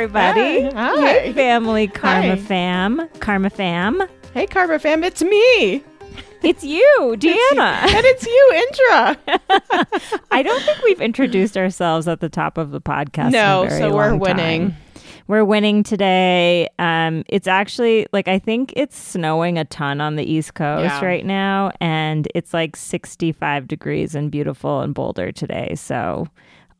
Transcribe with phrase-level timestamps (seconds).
[0.00, 0.64] everybody.
[0.74, 1.00] Hi.
[1.00, 2.36] Hey, family Karma Hi.
[2.36, 3.08] fam.
[3.20, 4.02] Karma fam.
[4.34, 5.82] Hey, Karma fam, it's me.
[6.42, 7.56] It's you, Deanna.
[7.56, 9.18] And it's you, Indra.
[10.30, 13.30] I don't think we've introduced ourselves at the top of the podcast.
[13.32, 14.72] no, so we're winning.
[14.72, 14.76] time.
[15.28, 16.68] We're winning today.
[16.78, 21.04] Um, it's actually like I think it's snowing a ton on the East Coast Yeah.
[21.06, 25.74] right now, and it's like 65 degrees and beautiful in Boulder today.
[25.74, 26.26] So,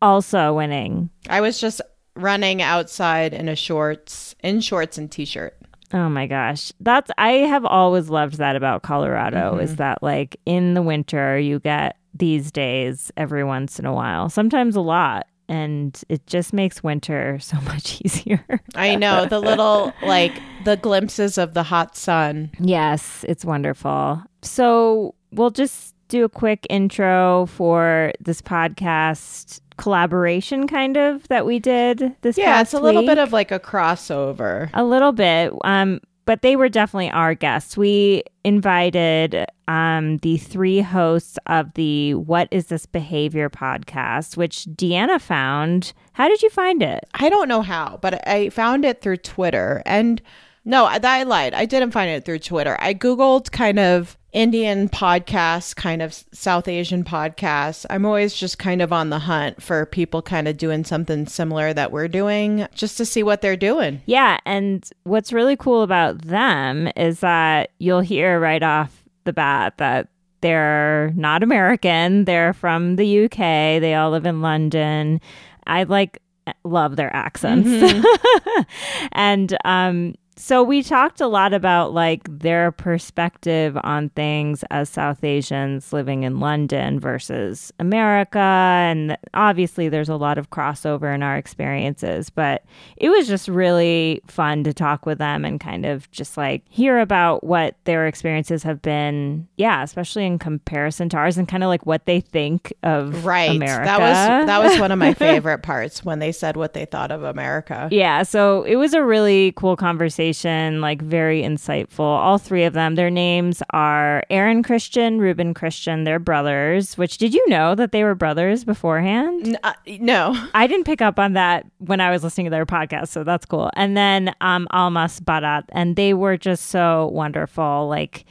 [0.03, 1.09] also winning.
[1.31, 1.81] I was just
[2.17, 5.57] running outside in a shorts, in shorts and t-shirt.
[5.93, 6.73] Oh my gosh.
[6.81, 9.61] That's I have always loved that about Colorado Mm-hmm.
[9.61, 14.29] is that like in the winter you get these days every once in a while.
[14.29, 18.45] Sometimes a lot and it just makes winter so much easier.
[18.75, 20.33] I know the little like
[20.65, 22.51] the glimpses of the hot sun.
[22.59, 24.21] yes, it's wonderful.
[24.43, 31.59] So, we'll just do a quick intro for this podcast collaboration kind of that we
[31.59, 33.09] did this Yeah, it's a little week.
[33.11, 34.71] bit of like a crossover.
[34.75, 35.53] A little bit.
[35.65, 37.77] Um, but they were definitely our guests.
[37.77, 45.21] We invited um, the three hosts of the What is This Behavior podcast, which Deanna
[45.21, 45.93] found.
[46.15, 47.05] How did you find it?
[47.15, 49.83] I don't know how, but I found it through Twitter.
[49.87, 50.21] And
[50.67, 51.55] no, I, I lied.
[51.55, 52.77] I didn't find it through Twitter.
[52.81, 57.87] I Googled kind of Indian podcasts, kind of South Asian podcasts.
[57.89, 61.73] I'm always just kind of on the hunt for people kind of doing something similar
[61.73, 64.03] that we're doing just to see what they're doing.
[64.07, 64.39] Yeah.
[64.45, 70.09] And what's really cool about them is that you'll hear right off the bat that
[70.41, 72.25] they're not American.
[72.25, 73.39] They're from the UK.
[73.81, 75.21] They all live in London.
[75.65, 76.21] I like
[76.65, 77.69] love their accents.
[79.13, 85.25] and um so we talked a lot about like their perspective on things as South
[85.25, 91.37] Asians living in London versus America and obviously there's a lot of crossover in our
[91.37, 92.65] experiences but
[92.97, 96.99] it was just really fun to talk with them and kind of just like hear
[96.99, 101.69] about what their experiences have been yeah especially in comparison to ours and kind of
[101.69, 103.51] like what they think of Right.
[103.51, 106.85] America That was that was one of my favorite parts when they said what they
[106.85, 107.89] thought of America.
[107.91, 112.01] Yeah, so it was a really cool conversation, like very insightful.
[112.01, 116.05] All three of them, their names are Aaron Christian, Ruben Christian.
[116.05, 119.59] They're brothers, which did you know that they were brothers beforehand?
[119.63, 120.37] Uh, no.
[120.55, 123.47] I didn't pick up on that when I was listening to their podcast, so that's
[123.47, 123.71] cool.
[123.75, 128.25] And then um, Almas Barat, and they were just so wonderful, like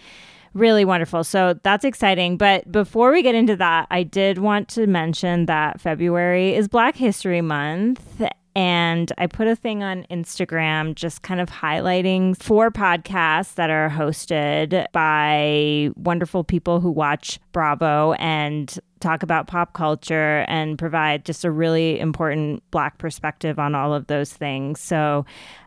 [0.54, 1.24] really wonderful.
[1.24, 2.38] So that's exciting.
[2.38, 6.96] But before we get into that, I did want to mention that February is Black
[6.96, 8.24] History Month.
[8.56, 13.90] And I put a thing on Instagram just kind of highlighting four podcasts that are
[13.90, 21.46] hosted by wonderful people who watch Bravo and talk about pop culture and provide just
[21.46, 24.80] a really important Black perspective on all of those things.
[24.80, 25.26] So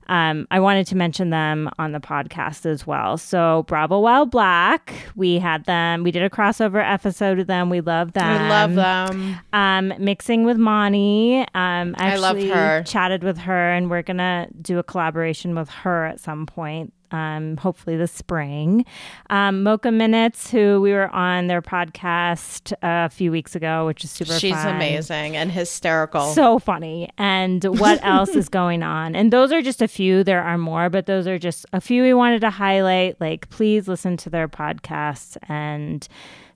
[0.09, 3.19] um, I wanted to mention them on the podcast as well.
[3.19, 6.03] So Bravo While Black, we had them.
[6.03, 7.69] We did a crossover episode with them.
[7.69, 8.25] We love them.
[8.25, 9.37] I love them.
[9.53, 11.41] Um, mixing with Moni.
[11.55, 12.83] Um, I love her.
[12.85, 16.95] Chatted with her, and we're gonna do a collaboration with her at some point.
[17.11, 18.85] Um, hopefully this spring.
[19.31, 24.11] Um, Mocha Minutes, who we were on their podcast a few weeks ago, which is
[24.11, 24.33] super.
[24.35, 24.77] She's fun.
[24.77, 26.33] amazing and hysterical.
[26.33, 27.09] So funny.
[27.19, 29.15] And what else is going on?
[29.15, 30.25] And those are just a few.
[30.25, 33.21] There are more, but those are just a few we wanted to highlight.
[33.21, 36.07] Like, please listen to their podcasts and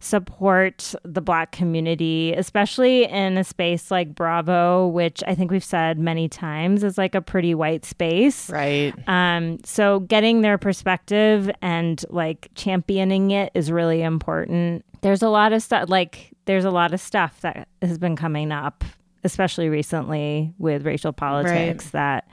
[0.03, 5.97] support the Black community, especially in a space like Bravo, which I think we've said
[5.97, 8.51] many times is like a pretty white space.
[8.51, 8.93] right.
[9.07, 14.85] Um, so getting their perspective and like championing it is really important.
[15.03, 18.51] There's a lot of stuff like there's a lot of stuff that has been coming
[18.51, 18.85] up,
[19.23, 22.27] especially recently with racial politics that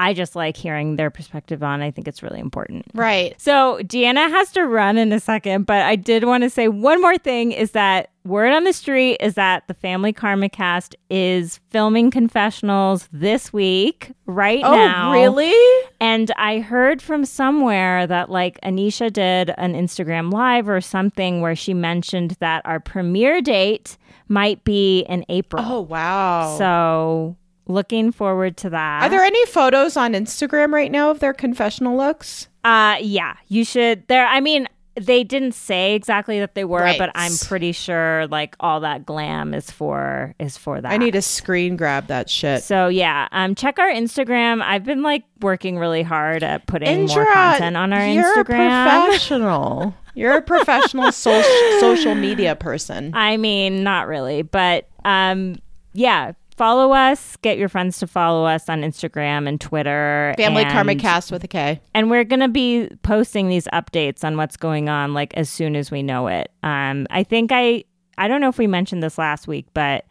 [0.00, 1.82] I just like hearing their perspective on.
[1.82, 2.86] I think it's really important.
[2.94, 3.34] Right.
[3.40, 7.00] So Deanna has to run in a second, but I did want to say one
[7.00, 11.58] more thing is that word on the street is that the Family Karma cast is
[11.70, 15.12] filming confessionals this week, right Oh, now.
[15.12, 15.54] really?
[16.00, 21.56] And I heard from somewhere that like Anisha did an Instagram live or something where
[21.56, 23.96] she mentioned that our premiere date
[24.28, 25.64] might be in April.
[25.66, 26.56] Oh, wow.
[26.58, 27.36] So
[27.68, 29.02] looking forward to that.
[29.04, 32.48] Are there any photos on Instagram right now of their confessional looks?
[32.64, 34.66] Uh yeah, you should there I mean
[35.00, 36.98] they didn't say exactly that they were, Right.
[36.98, 40.90] but I'm pretty sure like all that glam is for is for that.
[40.90, 42.64] I need to screen grab that shit.
[42.64, 44.60] so yeah, um, check our Instagram.
[44.60, 49.04] I've been like working really hard at putting more Indra, content on our you're Instagram.
[49.04, 49.94] a professional.
[50.14, 53.12] You're a professional social social media person.
[53.14, 55.54] I mean, not really, but um,
[55.92, 56.32] yeah.
[56.58, 57.36] Follow us.
[57.38, 60.34] Get your friends to follow us on Instagram and Twitter.
[60.36, 61.80] Family and, Karma Cast with a K.
[61.94, 65.90] And we're gonna be posting these updates on what's going on, like as soon as
[65.90, 66.50] we know it.
[66.62, 67.84] Um, I think I
[68.18, 70.04] I don't know if we mentioned this last week, but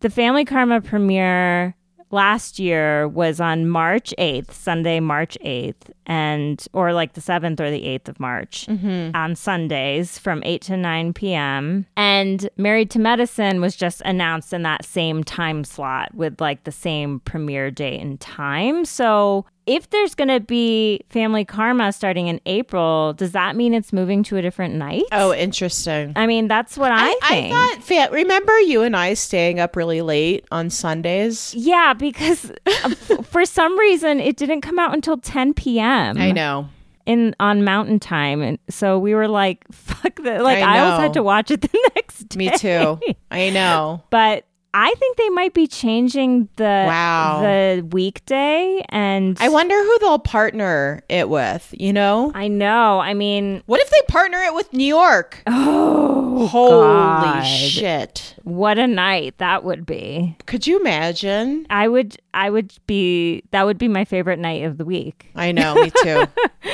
[0.00, 1.74] the Family Karma premiere
[2.12, 7.70] last year was on March 8th, Sunday, March 8th, and or like the 7th or
[7.70, 9.16] the 8th of March Mm-hmm.
[9.16, 11.86] on Sundays from 8 to 9 p.m.
[11.96, 16.72] And Married to Medicine was just announced in that same time slot with like the
[16.72, 18.84] same premiere date and time.
[18.84, 23.92] So if there's going to be Family Karma starting in April, does that mean it's
[23.92, 25.04] moving to a different night?
[25.12, 26.12] Oh, interesting.
[26.16, 27.54] I mean, that's what I, I, think.
[27.54, 31.54] I thought, remember you and I staying up really late on Sundays?
[31.54, 32.88] yeah, because uh,
[33.22, 36.18] for some reason it didn't come out until 10 p.m.
[36.18, 36.68] I know.
[37.06, 41.00] in on Mountain Time, and so we were like, "Fuck that!" Like I I, always
[41.00, 42.38] had to watch it the next day.
[42.38, 43.00] Me too.
[43.30, 44.02] I know.
[44.10, 47.40] But I think they might be changing the Wow.
[47.42, 52.32] the weekday, and I wonder who they'll partner it with, you know?
[52.34, 52.98] I know.
[52.98, 55.42] I mean, What if they partner it with New York?
[55.46, 57.42] oh, Holy God.
[57.42, 58.34] shit.
[58.44, 60.36] What a night that would be.
[60.46, 61.66] Could you imagine?
[61.68, 62.16] I would.
[62.34, 63.42] I would be.
[63.50, 65.30] That would be my favorite night of the week.
[65.36, 66.24] I know, me too.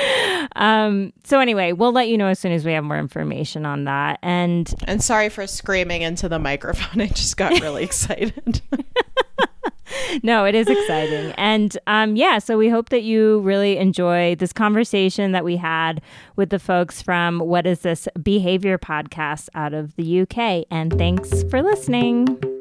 [0.57, 1.13] Um.
[1.25, 4.19] So anyway, we'll let you know as soon as we have more information on that.
[4.23, 7.01] And and sorry for screaming into the microphone.
[7.01, 8.61] I just got really excited.
[10.23, 11.33] no, it is exciting.
[11.37, 16.01] And um, yeah, so we hope that you really enjoy this conversation that we had
[16.37, 20.67] with the folks from What is This Behavior podcast out of the UK.
[20.71, 22.58] And thanks for listening.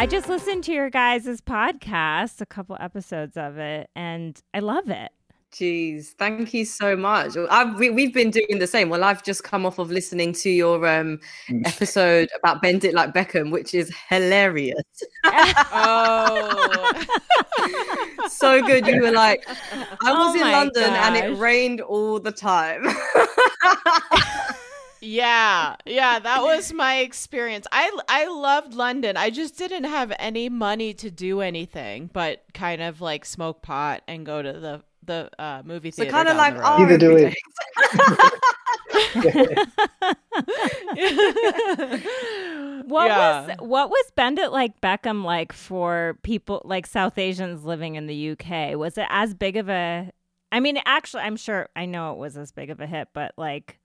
[0.00, 4.88] I just listened to your guys' podcast, a couple episodes of it, and I love
[4.88, 5.12] it.
[5.52, 7.36] Jeez, thank you so much.
[7.50, 8.88] I've, we, we've been doing the same.
[8.88, 11.20] Well, I've just come off of listening to your um,
[11.66, 14.80] episode about Bend It Like Beckham, which is hilarious.
[15.26, 17.04] oh.
[18.30, 18.86] so good.
[18.86, 22.86] You were like, I was Oh in my London and it rained all the time.
[25.02, 27.66] Yeah, yeah, that was my experience.
[27.72, 29.16] I I loved London.
[29.16, 34.02] I just didn't have any money to do anything but kind of like smoke pot
[34.06, 36.10] and go to the the uh, movie so theater.
[36.12, 36.82] kind of down like, the.
[36.82, 37.34] Either do every it.
[42.86, 43.46] What Yeah.
[43.46, 48.06] was what was Bend It Like Beckham like for people like South Asians living in
[48.06, 48.76] the UK?
[48.76, 50.10] Was it as big of a
[50.52, 53.32] I mean actually I'm sure I know it was as big of a hit, but
[53.36, 53.78] like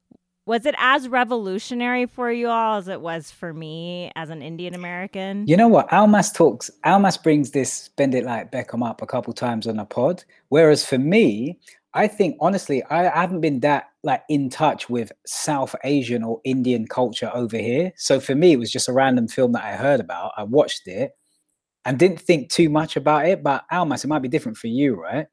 [0.45, 4.75] was it as revolutionary for you all as it was for me as an Indian
[4.75, 5.45] American?
[5.47, 5.91] You know what?
[5.91, 6.69] Almas talks.
[6.83, 10.23] Almas brings this "Bend It Like Beckham" up a couple times on a pod.
[10.49, 11.59] Whereas for me,
[11.95, 16.85] I think honestly, I haven't been that like in touch with South Asian or Indian
[16.87, 17.91] culture over here.
[17.97, 20.33] So for me, it was just a random film that I heard about.
[20.37, 21.13] I watched it
[21.85, 23.41] and didn't think too much about it.
[23.41, 25.25] But Almas, it might be different for you, right?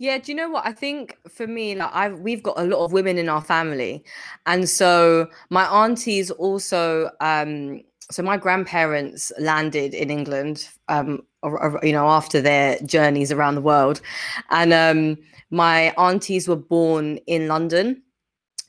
[0.00, 0.64] Yeah, do you know what?
[0.66, 4.02] I think for me, like I've we've got a lot of women in our family.
[4.46, 11.84] And so my aunties also um so my grandparents landed in England um or, or,
[11.84, 14.00] you know after their journeys around the world.
[14.48, 15.18] And um
[15.50, 18.02] my aunties were born in London.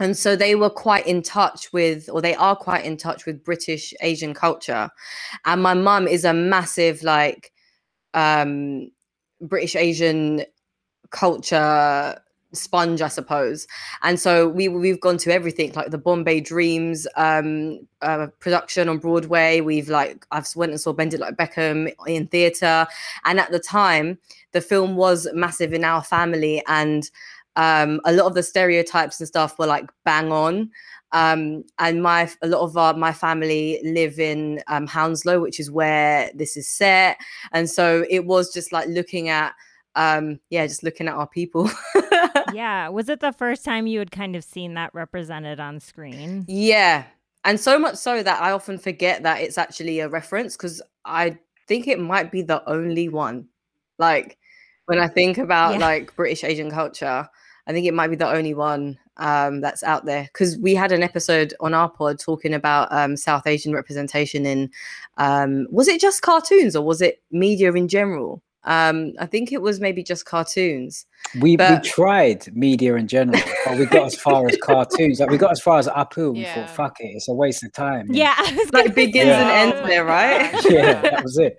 [0.01, 3.43] And so they were quite in touch with, or they are quite in touch with
[3.43, 4.89] British Asian culture.
[5.45, 7.51] And my mum is a massive, like,
[8.15, 8.89] um,
[9.41, 10.43] British Asian
[11.11, 12.19] culture
[12.53, 13.67] sponge, I suppose.
[14.01, 18.97] And so we we've gone to everything like the Bombay Dreams um, uh, production on
[18.97, 19.61] Broadway.
[19.61, 22.87] We've like I've went and saw Bend It Like Beckham in theatre,
[23.25, 24.17] and at the time
[24.51, 27.09] the film was massive in our family, and
[27.55, 30.71] um, a lot of the stereotypes and stuff were like bang on.
[31.13, 35.69] Um, and my a lot of our, my family live in um, Hounslow, which is
[35.69, 37.17] where this is set,
[37.51, 39.53] and so it was just like looking at
[39.95, 41.69] um yeah just looking at our people
[42.53, 42.87] yeah.
[42.89, 46.45] Was it the first time you had kind of seen that represented on screen?
[46.47, 47.05] yeah
[47.43, 51.35] and so much so that i often forget that it's actually a reference because i
[51.67, 53.47] think it might be the only one
[53.97, 54.37] like
[54.85, 55.79] when i think about Yeah.
[55.79, 57.27] like british asian culture
[57.67, 60.91] i think it might be the only one um that's out there because we had
[60.91, 64.69] an episode on our pod talking about um south asian representation in
[65.17, 69.61] um was it just cartoons or was it media in general um i think it
[69.61, 71.05] was maybe just cartoons
[71.39, 75.19] We But- we tried media in general, but we got as far as cartoons.
[75.19, 76.53] Like we got as far as Apu and Yeah.
[76.65, 78.07] thought, fuck it, it's a waste of time.
[78.11, 78.33] Yeah.
[78.37, 80.65] I like begins say- and ends my there right gosh.
[80.69, 81.57] yeah, that was it.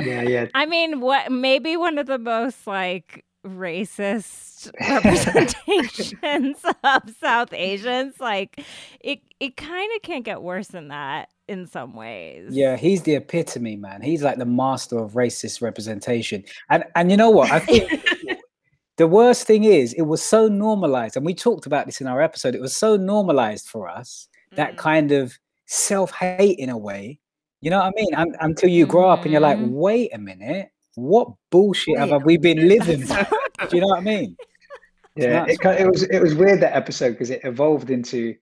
[0.00, 0.46] yeah, yeah.
[0.54, 8.14] I mean, what maybe one of the most like racist representations of South Asians.
[8.20, 8.64] Like
[9.00, 12.48] it it kind of can't get worse than that in some ways.
[12.50, 14.02] Yeah, he's the epitome, man.
[14.02, 16.44] He's like the master of racist representation.
[16.70, 17.50] And and you know what?
[17.50, 17.90] I think
[18.96, 22.20] the worst thing is it was so normalized, and we talked about this in our
[22.20, 22.54] episode.
[22.54, 24.76] It was so normalized for us that Mm.
[24.78, 27.18] kind of self-hate in a way.
[27.60, 28.14] You know what I mean?
[28.14, 29.70] Un- until you grow up and you're like, Mhm.
[29.70, 33.26] wait a minute, what bullshit have we been living by?
[33.68, 34.36] Do you know what I mean?
[35.16, 38.36] Yeah, it, it was it was weird that episode because it evolved into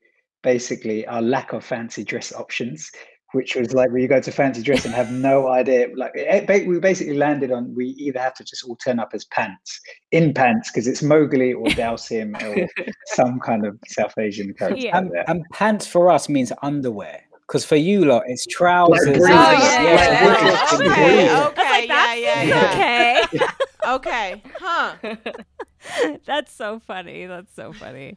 [0.46, 2.88] basically our lack of fancy dress options,
[3.32, 5.88] which was like where you go to fancy dress and have no idea.
[5.96, 9.10] Like eh, it, we basically landed on we either have to just all turn up
[9.12, 9.80] as pants
[10.12, 12.68] in pants because it's Mowgli or Dhalsim or
[13.06, 14.80] some kind of South Asian character.
[14.80, 14.98] Yeah.
[14.98, 17.22] And, and pants for us means underwear.
[17.48, 19.04] Because for you lot, it's trousers.
[19.04, 19.20] briefs.
[19.20, 20.78] Oh, yeah, yeah, yeah, briefs yeah.
[20.78, 21.32] and Okay, briefs.
[21.32, 23.42] I was okay, like, yeah, yeah, yeah.
[23.42, 23.46] okay.
[23.86, 24.94] Okay, huh?
[26.26, 27.26] That's so funny.
[27.26, 28.16] That's so funny.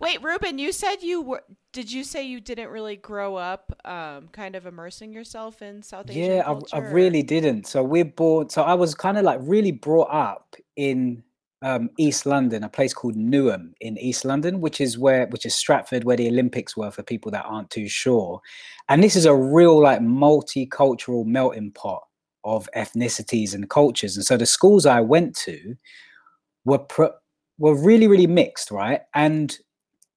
[0.00, 1.42] Wait, Ruben, you said you were.
[1.72, 6.10] Did you say you didn't really grow up, um, kind of immersing yourself in South
[6.10, 6.76] Asian Yeah, I, culture?
[6.76, 7.66] I or- really didn't.
[7.66, 8.48] So we're born.
[8.48, 11.22] So I was kind of like really brought up in
[11.62, 15.54] um, East London, a place called Newham in East London, which is where, which is
[15.54, 18.40] Stratford, where the Olympics were for people that aren't too sure.
[18.88, 22.02] And this is a real like multicultural melting pot
[22.44, 24.16] of ethnicities and cultures.
[24.16, 25.74] And so the schools I went to
[26.68, 27.12] were
[27.58, 29.00] were really really mixed, right?
[29.14, 29.56] And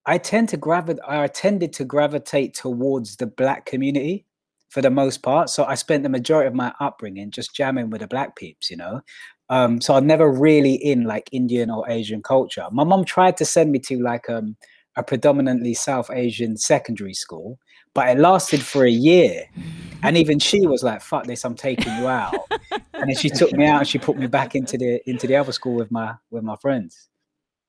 [0.05, 1.03] I tend to gravitate.
[1.07, 4.25] I tended to gravitate towards the black community
[4.69, 5.49] for the most part.
[5.49, 8.77] So I spent the majority of my upbringing just jamming with the black peeps, you
[8.77, 9.01] know.
[9.49, 12.65] Um, so I'm never really in like Indian or Asian culture.
[12.71, 14.55] My mom tried to send me to like um,
[14.95, 17.59] a predominantly South Asian secondary school,
[17.93, 19.45] but it lasted for a year.
[20.03, 22.33] And even she was like, "Fuck this, I'm taking you out."
[22.93, 25.35] and then she took me out and she put me back into the into the
[25.35, 27.09] other school with my with my friends.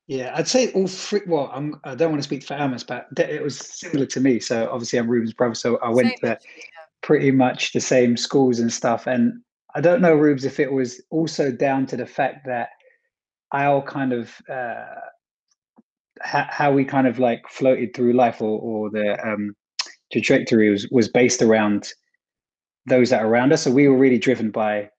[0.07, 1.21] Yeah, I'd say all three.
[1.26, 4.41] Well, I'm, I don't want to speak for Almas, but it was similar to me.
[4.41, 6.38] So obviously, I'm Ruben's brother, so I went Same to
[7.02, 9.07] pretty much the same schools and stuff.
[9.07, 9.41] And
[9.75, 12.71] I don't know, Rubes, if it was also down to the fact that
[13.52, 14.85] our kind of uh,
[16.21, 19.55] ha- how we kind of like floated through life, or, or the um,
[20.12, 21.88] trajectory was was based around
[22.87, 23.62] those that are around us.
[23.62, 24.90] So we were really driven by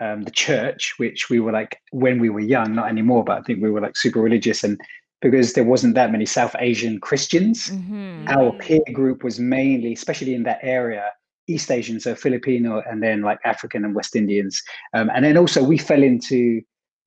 [0.00, 3.42] um, the church, which we were like when we were young, not anymore, but I
[3.42, 4.64] think we were like super religious.
[4.64, 4.80] And
[5.20, 8.28] because there wasn't that many South Asian Christians, Mhm.
[8.36, 8.58] our Mm.
[8.60, 11.10] peer group was mainly, especially in that area,
[11.48, 14.62] East Asian, so Filipino, and then like African and West Indians.
[14.94, 16.60] Um, and then also we fell into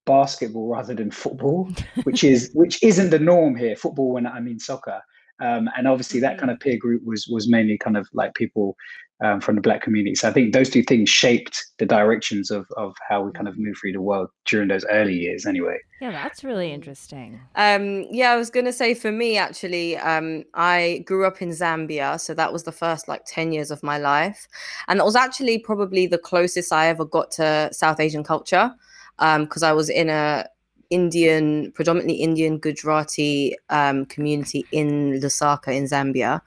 [0.05, 1.69] basketball rather than football,
[2.05, 3.75] which is which isn't the norm here.
[3.75, 5.01] Football, when I mean soccer.
[5.41, 8.75] Um, and obviously that kind of peer group was was mainly kind of like people
[9.23, 10.15] um, from the black community.
[10.15, 13.57] So I think those two things shaped the directions of of how we kind of
[13.57, 15.45] moved through the world during those early years.
[15.45, 17.39] Anyway, Yeah, that's really interesting.
[17.55, 22.19] Um, yeah, I was gonna say for me actually, um, I grew up in Zambia,
[22.19, 24.47] so that was the first like 10 years of my life.
[24.87, 28.71] And that was actually probably the closest I ever got to South Asian culture.
[29.19, 30.47] Um, because I was in a
[30.91, 36.41] Indian, predominantly Indian Gujarati um, community in Lusaka in Zambia.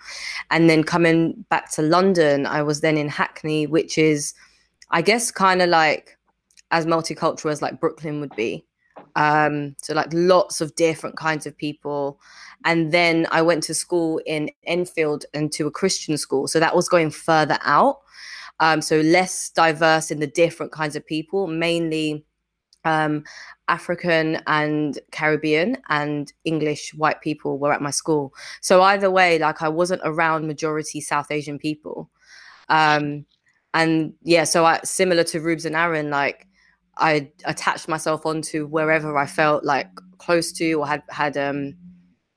[0.51, 4.35] And then coming back to London, I was then in Hackney, which is,
[4.91, 6.17] I guess, kind of like
[6.71, 8.65] as multicultural as like Brooklyn would be.
[9.17, 12.21] Um, so like lots of different kinds of people.
[12.65, 16.49] And then I went to school in Enfield and to a Christian school.
[16.49, 18.01] So that was going further out.
[18.61, 22.25] Um, so less diverse in the different kinds of people, mainly
[22.85, 23.25] um,
[23.69, 28.35] African and Caribbean and English white people were at my school.
[28.61, 32.11] So either way, like I wasn't around majority South Asian people.
[32.69, 33.26] Um,
[33.73, 36.47] and yeah, so I similar to Rubes and Aaron, like
[36.99, 39.88] I attached myself onto wherever I felt like
[40.19, 41.75] close to or had had um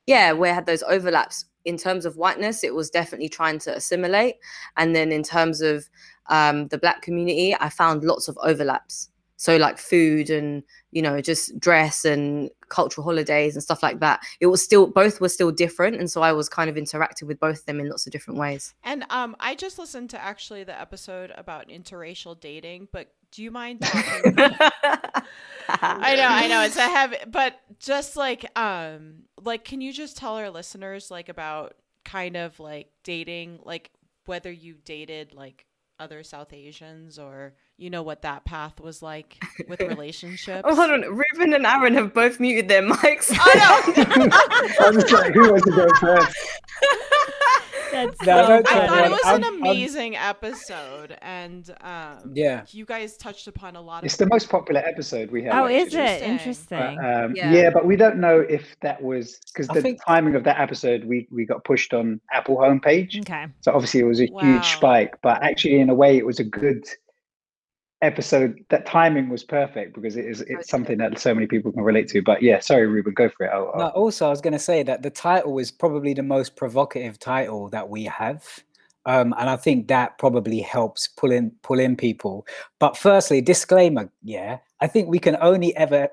[0.08, 4.36] yeah, where had those overlaps in terms of whiteness, it was definitely trying to assimilate.
[4.78, 5.88] And then in terms of
[6.28, 9.10] um the black community, I found lots of overlaps.
[9.38, 14.20] So like food and you know, just dress and cultural holidays and stuff like that.
[14.40, 15.98] It was still both were still different.
[15.98, 18.40] And so I was kind of interacting with both of them in lots of different
[18.40, 18.74] ways.
[18.84, 23.52] And um, I just listened to actually the episode about interracial dating, but do you
[23.52, 24.34] mind talking?
[25.70, 30.18] I know, I know, it's a heavy, but just like, um, like, can you just
[30.18, 33.92] tell our listeners like about kind of like dating, like
[34.26, 35.67] whether you dated like
[36.00, 39.38] other South Asians or you know what that path was like
[39.68, 40.64] with relationships?
[40.66, 41.02] Oh, hold on.
[41.02, 43.32] Ruben and Aaron have both muted their mics.
[43.32, 44.30] I know.
[44.86, 46.38] I was like, who wants to go first?
[48.06, 52.32] That's No, so don't I thought it was I'm- an I'm- amazing episode, and um,
[52.34, 52.64] Yeah.
[52.70, 54.06] you guys touched upon a lot of.
[54.06, 55.54] It's the most popular episode we have.
[55.54, 56.30] Oh, is it Interesting.
[56.32, 56.98] interesting?
[57.02, 57.52] But, um, Yeah.
[57.52, 57.70] yeah.
[57.72, 61.28] but we don't know if that was because the think- timing of that episode we
[61.32, 63.48] we got pushed on Apple homepage, okay.
[63.62, 64.42] so obviously it was a Wow.
[64.42, 65.16] huge spike.
[65.22, 66.86] But actually, in a way, it was a good
[68.02, 68.60] episode.
[68.70, 72.08] That timing was perfect because it is it's something that so many people can relate
[72.10, 72.22] to.
[72.22, 73.52] But yeah, sorry, Ruben, go for it.
[73.54, 76.56] I'll, I'll- also, I was going to say that the title is probably the most
[76.56, 78.44] provocative title that we have.
[79.06, 82.46] Um, and I think that probably helps pull in pull in people.
[82.80, 86.10] But firstly, disclaimer, yeah, I think we can only ever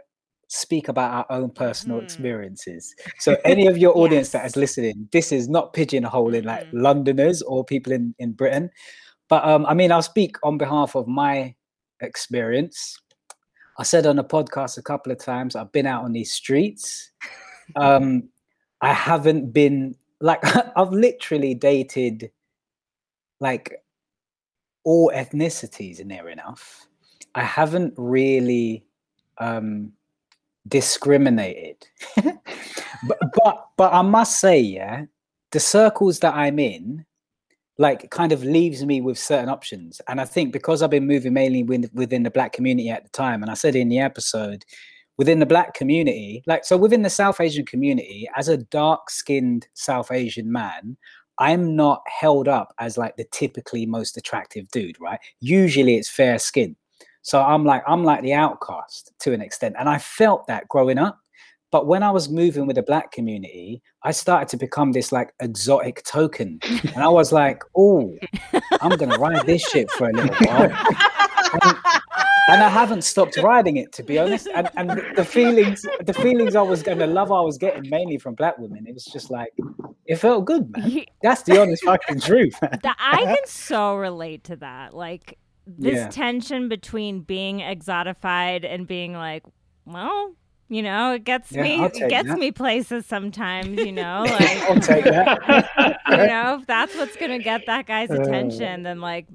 [0.47, 2.05] speak about our own personal Mhm.
[2.05, 2.95] experiences.
[3.19, 6.83] So any of your audience that is listening, this is not pigeonholing like Mhm.
[6.83, 8.71] Londoners or people in, in Britain.
[9.29, 11.55] But um, I mean, I'll speak on behalf of my
[12.01, 12.99] experience.
[13.79, 17.11] I said on a podcast a couple of times, I've been out on these streets.
[17.77, 18.29] Um,
[18.83, 20.45] I haven't been like
[20.77, 22.31] I've literally dated
[23.41, 23.73] like
[24.85, 26.87] all ethnicities near enough.
[27.35, 28.85] I haven't really
[29.39, 29.93] um
[30.69, 31.87] discriminated.
[32.23, 35.07] but, but but I must say, yeah,
[35.51, 37.07] the circles that I'm in
[37.79, 40.01] like kind of leaves me with certain options.
[40.09, 43.11] And I think because I've been moving mainly with, within the black community at the
[43.11, 44.65] time, and I said in the episode,
[45.17, 50.13] within the black community, like so within the South Asian community, as a dark-skinned South
[50.13, 50.97] Asian man,
[51.39, 55.19] I'm not held up as like the typically most attractive dude, right?
[55.41, 56.77] Usually it's fair skin.
[57.23, 59.75] So I'm like, I'm like the outcast to an extent.
[59.79, 61.19] And I felt that growing up.
[61.75, 65.35] But when I was moving with the black community, I started to become this like
[65.41, 66.61] exotic token.
[66.95, 68.17] And I was like, oh,
[68.81, 70.71] I'm gonna ride this shit for a little while.
[70.71, 71.77] And,
[72.49, 74.47] and I haven't stopped riding it to be honest.
[74.55, 78.37] And and the feelings, the feelings I was gonna love I was getting mainly from
[78.37, 79.53] black women, it was just like
[80.07, 81.07] it felt good, man.
[81.25, 82.57] That's the honest fucking truth.
[82.63, 84.95] I can so relate to that.
[84.95, 86.09] Like this Yeah.
[86.11, 89.43] tension between being exotified and being like,
[89.87, 90.37] well,
[90.69, 92.39] you know, it gets Yeah, me it gets that.
[92.39, 95.43] me places sometimes, you know, like I'll take that.
[96.07, 98.15] you know, if that's what's gonna get that guy's Uh.
[98.15, 99.27] attention, then like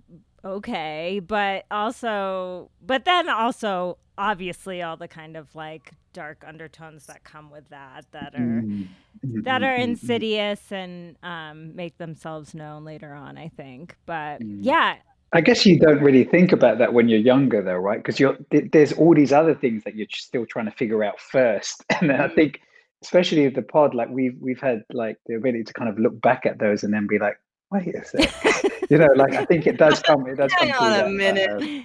[0.43, 1.19] okay.
[1.25, 7.49] But also but then also obviously all the kind of like dark undertones that come
[7.51, 8.87] with that that are Mm,
[9.25, 10.23] mm, that are mm, mm.
[10.23, 13.37] insidious and um, make themselves known later on.
[13.37, 14.61] I think, but Mm.
[14.61, 14.97] yeah,
[15.33, 17.99] I guess you don't really think about that when you're younger, though, right?
[17.99, 21.19] Because you're th- there's all these other things that you're still trying to figure out
[21.19, 22.35] first, and then I Mm.
[22.35, 22.61] think,
[23.03, 26.19] especially with the pod, like we've we've had like the ability to kind of look
[26.21, 27.37] back at those and then be like,
[27.71, 30.73] wait a second, you know, like I think it does come, it does come Hang
[30.73, 31.83] through on a that, minute.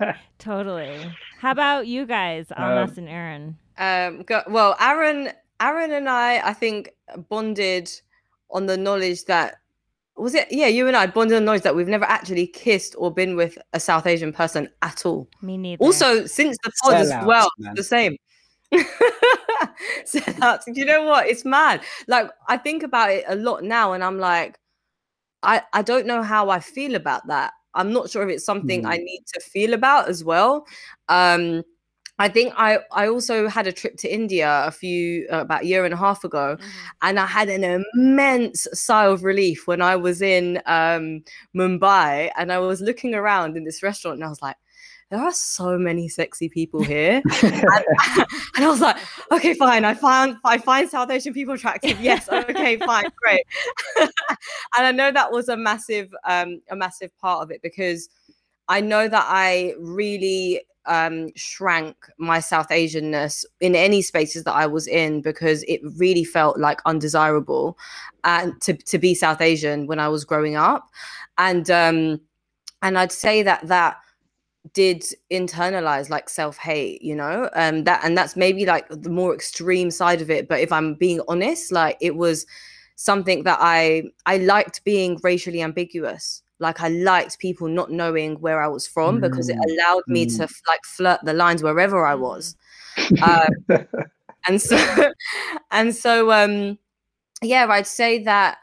[0.00, 0.96] uh, totally.
[1.40, 3.56] How about you guys, Almas and Aaron?
[3.78, 6.90] Um, go, well, Aaron, Aaron and I, I think
[7.28, 7.90] bonded
[8.50, 9.56] on the knowledge that
[10.16, 10.48] was it.
[10.50, 13.36] Yeah, you and I bonded on the knowledge that we've never actually kissed or been
[13.36, 15.28] with a South Asian person at all.
[15.40, 15.82] Me neither.
[15.82, 17.74] Also, since the pod as Sellouts, well, man.
[17.74, 18.16] the same.
[20.04, 20.62] Sellouts.
[20.66, 21.26] You know what?
[21.26, 21.82] It's mad.
[22.08, 24.58] Like I think about it a lot now, and I'm like,
[25.42, 27.52] I I don't know how I feel about that.
[27.74, 30.66] I'm not sure if it's something I need to feel about as well.
[31.08, 31.62] Um,
[32.22, 35.66] I think I I also had a trip to India a few uh, about a
[35.66, 36.56] year and a half ago,
[37.02, 42.52] and I had an immense sigh of relief when I was in um, Mumbai and
[42.52, 44.54] I was looking around in this restaurant and I was like,
[45.10, 47.54] there are so many sexy people here, and,
[48.54, 48.98] and I was like,
[49.32, 52.00] okay, fine, I found I find South Asian people attractive.
[52.00, 53.44] Yes, okay, fine, great.
[54.00, 54.10] and
[54.76, 58.08] I know that was a massive um, a massive part of it because
[58.68, 64.66] I know that I really um shrank my south asianness in any spaces that i
[64.66, 67.78] was in because it really felt like undesirable
[68.24, 70.88] and to, to be south asian when i was growing up.
[71.38, 72.20] And um
[72.82, 73.96] and i'd say that that
[74.74, 77.50] did internalize like self-hate you know?
[77.54, 80.94] Um that and that's maybe like the more extreme side of it but if i'm
[80.94, 82.46] being honest like it was
[82.96, 88.62] something that i i liked being racially ambiguous like i liked people not knowing where
[88.62, 90.36] i was from because it Mm, allowed me mm.
[90.38, 92.56] to like flirt the lines wherever i was.
[93.22, 93.48] Um,
[94.46, 94.76] and so
[95.70, 96.78] and so um
[97.42, 98.58] yeah i'd say that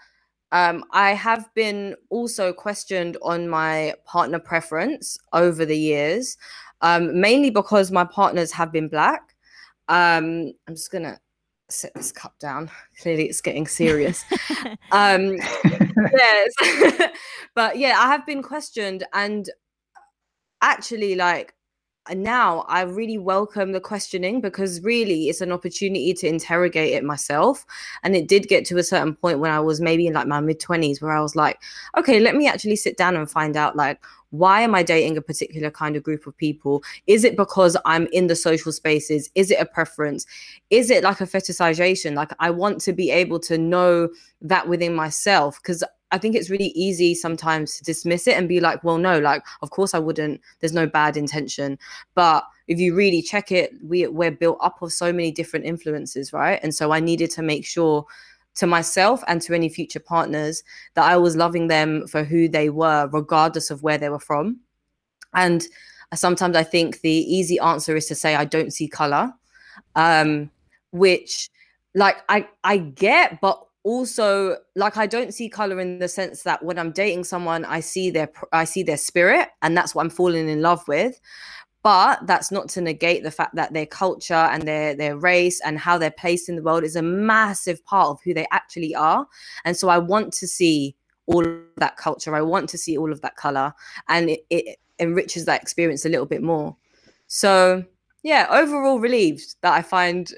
[0.51, 6.37] um i have been also questioned on my partner preference over the years
[6.81, 9.35] um mainly because my partners have been black.
[9.87, 11.19] Um i'm just gonna
[11.69, 12.69] set this cup down.
[13.01, 14.23] Clearly it's getting serious.
[14.91, 15.37] Um
[15.95, 16.53] yes.
[17.55, 19.49] But yeah i have been questioned and
[20.61, 21.53] actually like
[22.15, 27.65] now I really welcome the questioning because really it's an opportunity to interrogate it myself.
[28.03, 30.39] And it did get to a certain point when I was maybe in like my
[30.39, 31.59] mid 20s where I was like,
[31.97, 35.21] okay, let me actually sit down and find out like, why am I dating a
[35.21, 36.83] particular kind of group of people?
[37.07, 39.29] Is it because I'm in the social spaces?
[39.35, 40.25] Is it a preference?
[40.69, 42.13] Is it like a fetishization?
[42.13, 44.09] Like I want to be able to know
[44.41, 48.59] that within myself because I think it's really easy sometimes to dismiss it and be
[48.59, 50.41] like, well, no, like, of course I wouldn't.
[50.59, 51.77] There's no bad intention.
[52.15, 56.33] But if you really check it, we, we're built up of so many different influences,
[56.33, 56.59] right?
[56.63, 58.05] And so I needed to make sure
[58.55, 60.63] to myself and to any future partners
[60.95, 64.59] that I was loving them for who they were, regardless of where they were from.
[65.33, 65.65] And
[66.13, 69.31] sometimes I think the easy answer is to say, I don't see color,
[69.95, 70.49] um,
[70.91, 71.49] which
[71.95, 76.63] like I, I get, but also like i don't see color in the sense that
[76.63, 80.09] when i'm dating someone i see their i see their spirit and that's what i'm
[80.11, 81.19] falling in love with.
[81.81, 85.79] But that's not to negate the fact that their culture and their their race and
[85.79, 89.25] how they're placed in the world is a massive part of who they actually are.
[89.63, 92.35] And so i want to see all of that culture.
[92.35, 93.73] I want to see all of that color
[94.07, 96.75] and it, it enriches that experience a little bit more.
[97.27, 97.85] So
[98.23, 100.33] yeah overall relieved that i find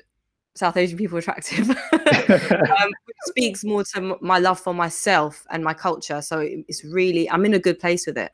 [0.62, 2.89] South Asian people attractive, um,
[3.26, 6.21] speaks more to my love for myself and my culture.
[6.21, 8.32] So it's really, I'm in a good place with it.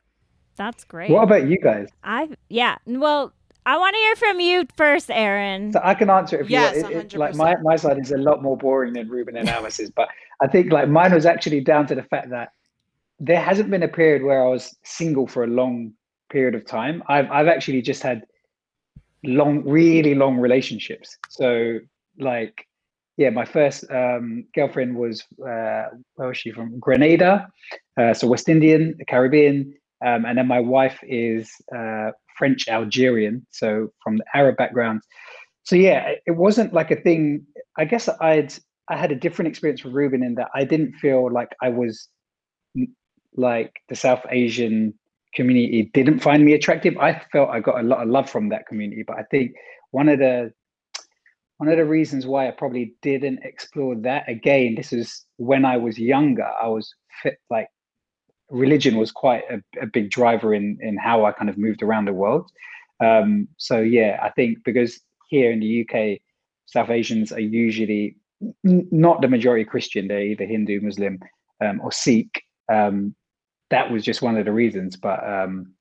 [0.56, 1.10] That's great.
[1.10, 1.88] What about you guys?
[2.04, 2.76] I yeah.
[2.84, 3.32] Well,
[3.64, 5.72] I want to hear from you first, Aaron.
[5.72, 6.94] So I can answer it if yes, you want.
[6.94, 9.90] It, it, like my, my side is a lot more boring than Ruben and Almas's,
[9.90, 10.08] but
[10.42, 12.52] I think like mine was actually down to the fact that
[13.18, 15.92] there hasn't been a period where I was single for a long
[16.28, 17.02] period of time.
[17.08, 18.26] I've I've actually just had
[19.24, 21.16] long, really long relationships.
[21.30, 21.78] So
[22.18, 22.66] like
[23.18, 26.78] yeah, my first um, girlfriend was uh, where was she from?
[26.78, 27.48] Grenada,
[28.00, 29.74] uh, so West Indian, Caribbean,
[30.06, 35.02] um, and then my wife is uh, French Algerian, so from the Arab background.
[35.64, 37.44] So yeah, it wasn't like a thing.
[37.76, 38.54] I guess I'd
[38.88, 42.08] I had a different experience with Ruben in that I didn't feel like I was
[43.36, 44.94] like the South Asian
[45.34, 46.96] community didn't find me attractive.
[46.98, 49.52] I felt I got a lot of love from that community, but I think
[49.90, 50.52] one of the
[51.58, 55.76] one of the reasons why I probably didn't explore that again, this is when I
[55.76, 56.92] was younger, I was
[57.22, 57.68] fit like
[58.50, 62.06] religion was quite a, a big driver in in how I kind of moved around
[62.06, 62.50] the world.
[63.00, 66.20] Um, so yeah, I think because here in the UK,
[66.66, 68.16] South Asians are usually
[68.64, 71.18] n- not the majority Christian; they're either Hindu, Muslim,
[71.60, 72.42] um, or Sikh.
[72.72, 73.14] Um,
[73.70, 74.96] that was just one of the reasons.
[74.96, 75.74] But um,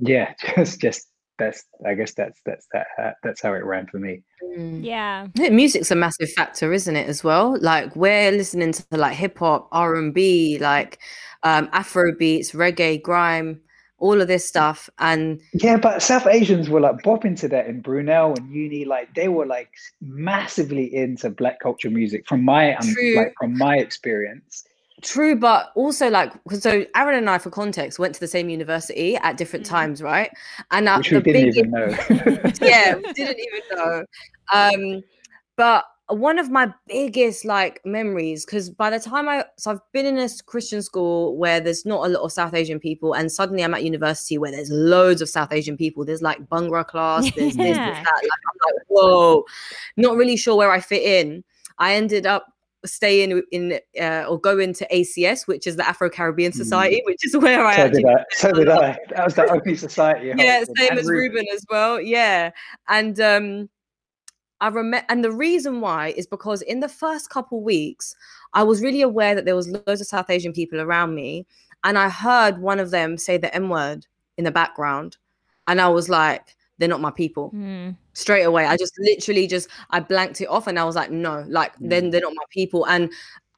[0.00, 3.98] yeah, just just that's I guess that's that's that uh, that's how it ran for
[3.98, 4.22] me.
[4.42, 4.84] Mm.
[4.84, 7.08] Yeah, music's a massive factor, isn't it?
[7.08, 10.98] As well, like we're listening to like hip hop, R and B, like
[11.42, 13.60] um, Afro beats, reggae, grime,
[13.98, 17.80] all of this stuff, and yeah, but South Asians were like bopping to that in
[17.80, 22.94] Brunel and Uni, like they were like massively into Black culture music from my um,
[23.16, 24.64] like from my experience.
[25.02, 29.16] True, but also like so Aaron and I, for context, went to the same university
[29.16, 29.74] at different mm-hmm.
[29.74, 30.30] times, right?
[30.70, 32.52] And uh, Which we didn't biggest, even know.
[32.66, 34.04] yeah, we didn't even know.
[34.52, 35.02] Um,
[35.56, 40.06] but one of my biggest like memories, because by the time I so I've been
[40.06, 43.64] in a Christian school where there's not a lot of South Asian people, and suddenly
[43.64, 46.04] I'm at university where there's loads of South Asian people.
[46.04, 47.64] There's like Bhangra class, there's yeah.
[47.64, 48.20] this, this, that.
[48.22, 49.44] Like, I'm like, whoa,
[49.96, 51.42] not really sure where I fit in.
[51.78, 52.51] I ended up
[52.84, 57.06] stay in in uh, or go into ACS, which is the Afro Caribbean Society, mm.
[57.06, 58.24] which is where I so did I.
[58.32, 58.98] So did I.
[59.10, 60.32] That was the only society.
[60.36, 61.34] yeah, same as Ruben.
[61.34, 62.00] Ruben as well.
[62.00, 62.50] Yeah,
[62.88, 63.68] and um,
[64.60, 68.14] I remember, and the reason why is because in the first couple weeks,
[68.52, 71.46] I was really aware that there was loads of South Asian people around me,
[71.84, 75.16] and I heard one of them say the M word in the background,
[75.66, 77.94] and I was like they're not my people mm.
[78.14, 78.66] Straight away.
[78.66, 81.88] I just literally just i blanked it off and i was like no like mm.
[81.90, 82.86] then they're not my people.
[82.86, 83.10] And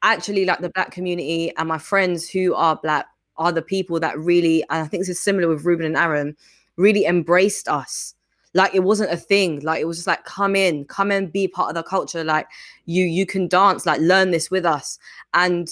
[0.03, 4.17] actually like the black community and my friends who are black are the people that
[4.19, 6.35] really and i think this is similar with ruben and aaron
[6.77, 8.13] really embraced us.
[8.53, 9.59] Like it wasn't a thing.
[9.61, 12.23] Like it was just like come in come and be part of the culture.
[12.23, 12.47] Like
[12.85, 14.97] you you can dance like learn this with us.
[15.33, 15.69] And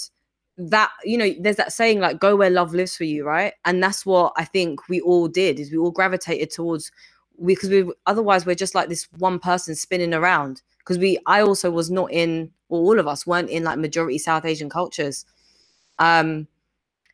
[0.56, 3.54] that you know there's that saying like go where love lives for you right?
[3.64, 6.92] And that's what i think we all did is we all gravitated towards
[7.44, 10.62] because we otherwise we're just like this one person spinning around.
[10.78, 14.18] Because we i also was not in or all of us weren't in like majority
[14.18, 15.24] south asian cultures.
[15.98, 16.46] Um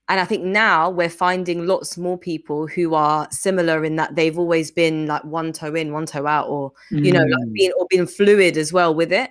[0.09, 4.39] and i think now we're finding lots more people who are similar in that they've
[4.39, 7.87] always been like one toe in one toe out or you know like being or
[7.89, 9.31] being fluid as well with it.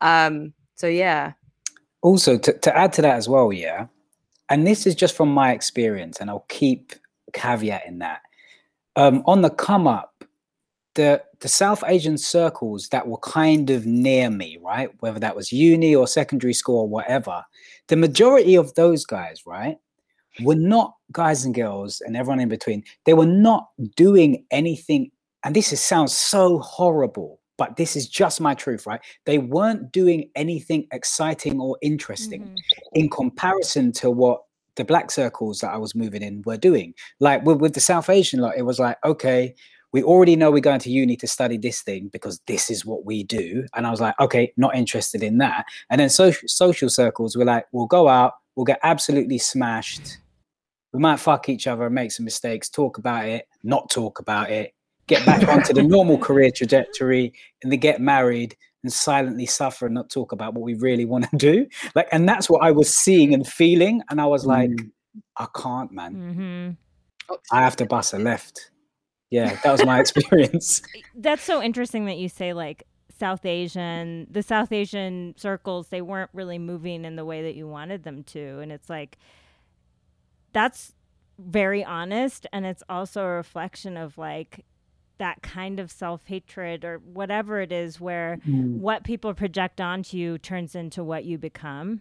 [0.00, 1.32] Um so yeah.
[2.00, 3.86] Also to, to add to that as well yeah
[4.50, 6.94] and this is just from my experience and i'll keep
[7.34, 8.22] caveat in that.
[8.96, 10.13] Um, on the come up,
[10.94, 14.90] the the South Asian circles that were kind of near me, right?
[15.00, 17.44] Whether that was uni or secondary school or whatever,
[17.88, 19.76] the majority of those guys, right,
[20.42, 22.82] were not guys and girls and everyone in between.
[23.04, 25.10] They were not doing anything.
[25.44, 29.00] And this is, sounds so horrible, but this is just my truth, right?
[29.26, 32.56] They weren't doing anything exciting or interesting Mhm.
[32.94, 34.42] in comparison to what
[34.76, 36.94] the black circles that I was moving in were doing.
[37.20, 39.54] Like with, with the South Asian lot, it was like, okay,
[39.94, 43.04] we already know we're going to uni to study this thing because this is what
[43.04, 43.64] we do.
[43.76, 45.66] And I was like, okay, not interested in that.
[45.88, 50.18] And then social social circles were like, we'll go out, we'll get absolutely smashed.
[50.92, 54.50] We might fuck each other and make some mistakes, talk about it, not talk about
[54.50, 54.74] it,
[55.06, 59.94] get back onto the normal career trajectory, and then get married and silently suffer and
[59.94, 61.68] not talk about what we really want to do.
[61.94, 64.02] Like, and that's what I was seeing and feeling.
[64.10, 64.90] And I was like, Mm.
[65.36, 66.76] I can't, man.
[67.30, 67.38] Mhm.
[67.52, 68.72] I have to bust a left.
[69.30, 70.82] Yeah, that was my experience.
[71.14, 72.84] That's so interesting that you say like
[73.18, 77.66] South Asian, the South Asian circles, they weren't really moving in the way that you
[77.68, 78.58] wanted them to.
[78.60, 79.18] And it's like,
[80.52, 80.94] that's
[81.38, 82.46] very honest.
[82.52, 84.64] And it's also a reflection of like
[85.18, 88.78] that kind of self hatred or whatever it is where Mm.
[88.78, 92.00] what people project onto you turns into what you become.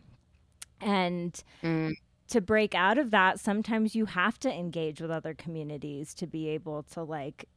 [0.82, 1.94] And Mm.
[2.30, 6.50] To break out of that, sometimes you have to engage with other communities to be
[6.50, 7.48] able to like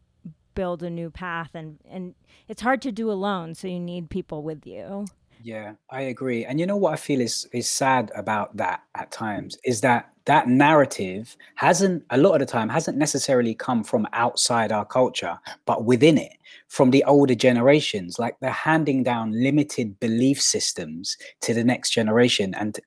[0.54, 2.14] build a new path and and
[2.48, 5.06] it's hard to do alone, so you need people with you.
[5.42, 6.44] Yeah, I agree.
[6.44, 10.10] And you know what I feel is is sad about that at times is that
[10.24, 15.38] that narrative hasn't a lot of the time hasn't necessarily come from outside our culture,
[15.64, 16.32] but within it,
[16.68, 18.18] from the older generations.
[18.18, 22.78] Like they're handing down limited belief systems to the next generation, and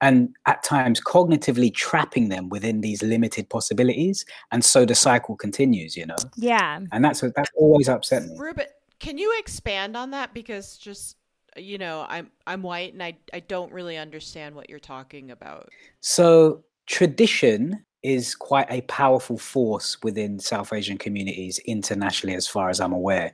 [0.00, 4.24] and at times cognitively trapping them within these limited possibilities.
[4.52, 5.96] And so the cycle continues.
[5.96, 6.80] You know, Yeah.
[6.92, 8.36] and that's what that's always upset me.
[8.38, 8.66] Ruben,
[9.00, 10.34] can you expand on that?
[10.34, 11.16] Because just
[11.56, 15.68] you know, I'm I'm white and I I don't really understand what you're talking about.
[16.00, 22.80] So tradition is quite a powerful force within South Asian communities internationally, as far as
[22.80, 23.32] I'm aware.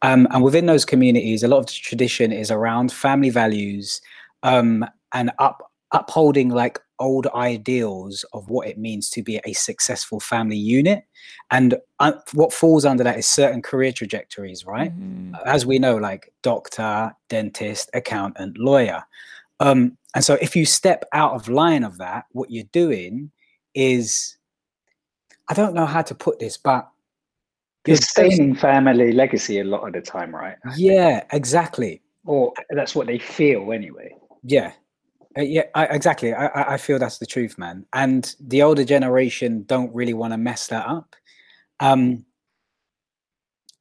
[0.00, 4.00] Um, and within those communities, a lot of the tradition is around family values
[4.42, 10.18] um, and up upholding like old ideals of what it means to be a successful
[10.18, 11.04] family unit.
[11.50, 14.92] And uh, what falls under that is certain career trajectories, right?
[14.98, 15.34] Mhm.
[15.44, 19.02] as we know, like doctor, dentist, accountant, lawyer.
[19.60, 23.30] Um, and so if you step out of line of that, what you're doing
[23.74, 24.38] is,
[25.48, 26.88] I don't know how to put this, but
[27.86, 30.56] You're you're staining family legacy a lot of the time, right?
[30.76, 32.00] yeah, exactly.
[32.24, 34.16] Or that's what they feel anyway.
[34.42, 34.72] Yeah.
[35.36, 36.32] Uh, yeah, I, exactly.
[36.32, 37.84] I, I feel that's the truth, man.
[37.92, 41.14] And the older generation don't really want to mess that up.
[41.80, 42.24] Um,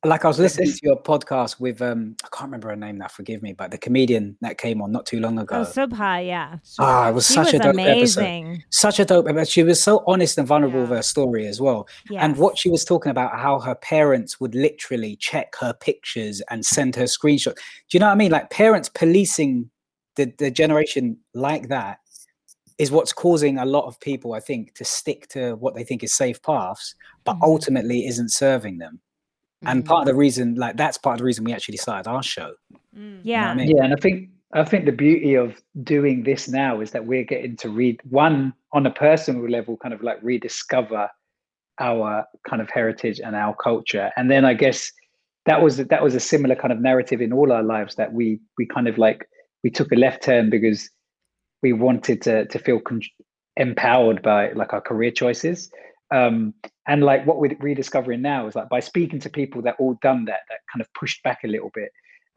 [0.05, 3.07] like I was listening to your podcast with um, I can't remember her name now.
[3.07, 5.61] Forgive me, but the comedian that came on not too long ago.
[5.61, 6.57] Oh, Subha, yeah.
[6.79, 8.63] Ah, it was She such was a dope episode.
[8.69, 9.49] Such a dope episode.
[9.49, 11.87] She was so honest and vulnerable with her story as well.
[12.09, 12.21] Yes.
[12.23, 16.63] And what she was talking about, how her parents would literally check her pictures and
[16.63, 17.55] send her screenshots.
[17.55, 17.61] Do
[17.93, 18.31] you know what I mean?
[18.31, 19.69] Like parents policing
[20.15, 21.99] the, the generation like that
[22.77, 26.03] is what's causing a lot of people, I think, to stick to what they think
[26.03, 27.43] is safe paths, but Mhm.
[27.43, 28.99] ultimately isn't serving them.
[29.65, 29.87] And Mhm.
[29.87, 32.53] part of the reason, like that's part of the reason we actually started our show.
[32.95, 32.99] Mm.
[32.99, 33.49] You know yeah.
[33.51, 33.69] I mean?
[33.69, 37.25] Yeah, and I think I think the beauty of doing this now is that we're
[37.25, 41.09] getting to read one on a personal level, kind of like rediscover
[41.79, 44.93] our kind of heritage and our culture, and then I guess
[45.45, 48.39] that was that was a similar kind of narrative in all our lives that we
[48.57, 49.27] we kind of like
[49.65, 50.91] we took a left turn because
[51.63, 53.01] we wanted to to feel con-
[53.57, 55.71] empowered by like our career choices.
[56.13, 56.53] Um,
[56.87, 60.25] and like what we're rediscovering now is like by speaking to people that all done
[60.25, 61.89] that, that kind of pushed back a little bit.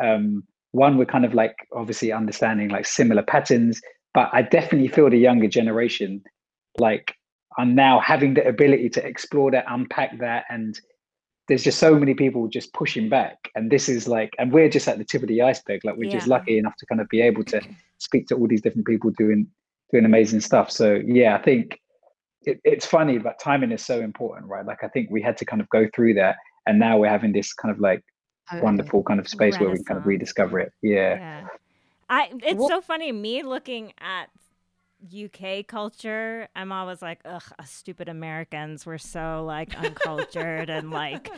[0.02, 3.82] Um, one, we're kind of like obviously understanding like similar patterns,
[4.14, 6.22] but I definitely feel the younger generation
[6.78, 7.14] like
[7.58, 10.80] are now having the ability to explore that, unpack that, and
[11.48, 13.36] there's just so many people just pushing back.
[13.54, 15.84] And this is like, and we're just at the tip of the iceberg.
[15.84, 17.60] Like we're just lucky enough to kind of be able to
[17.96, 19.48] speak to all these different people doing
[19.90, 20.70] doing amazing stuff.
[20.70, 21.80] So yeah, I think
[22.42, 24.64] it, it's funny, but timing is so important, right?
[24.64, 27.32] Like I think we had to kind of go through that, and now we're having
[27.32, 28.64] this kind of like oh, Totally.
[28.64, 30.72] wonderful kind of space where we can kind of rediscover it.
[30.82, 31.14] Yeah.
[31.14, 31.46] Yeah.
[32.10, 34.28] I it's What- so funny me looking at
[35.04, 36.48] UK culture.
[36.56, 38.84] I'm always like, ugh, stupid Americans.
[38.84, 41.30] We're so like uncultured and like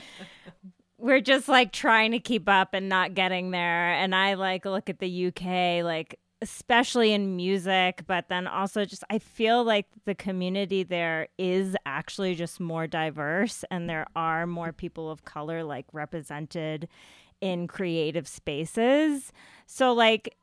[0.99, 3.93] we're just like trying to keep up and not getting there.
[3.93, 9.05] And I like look at the UK like especially in music, but then also just
[9.11, 14.73] I feel like the community there is actually just more diverse and there are more
[14.73, 16.89] people of color like represented
[17.41, 19.33] in creative spaces.
[19.67, 20.35] So like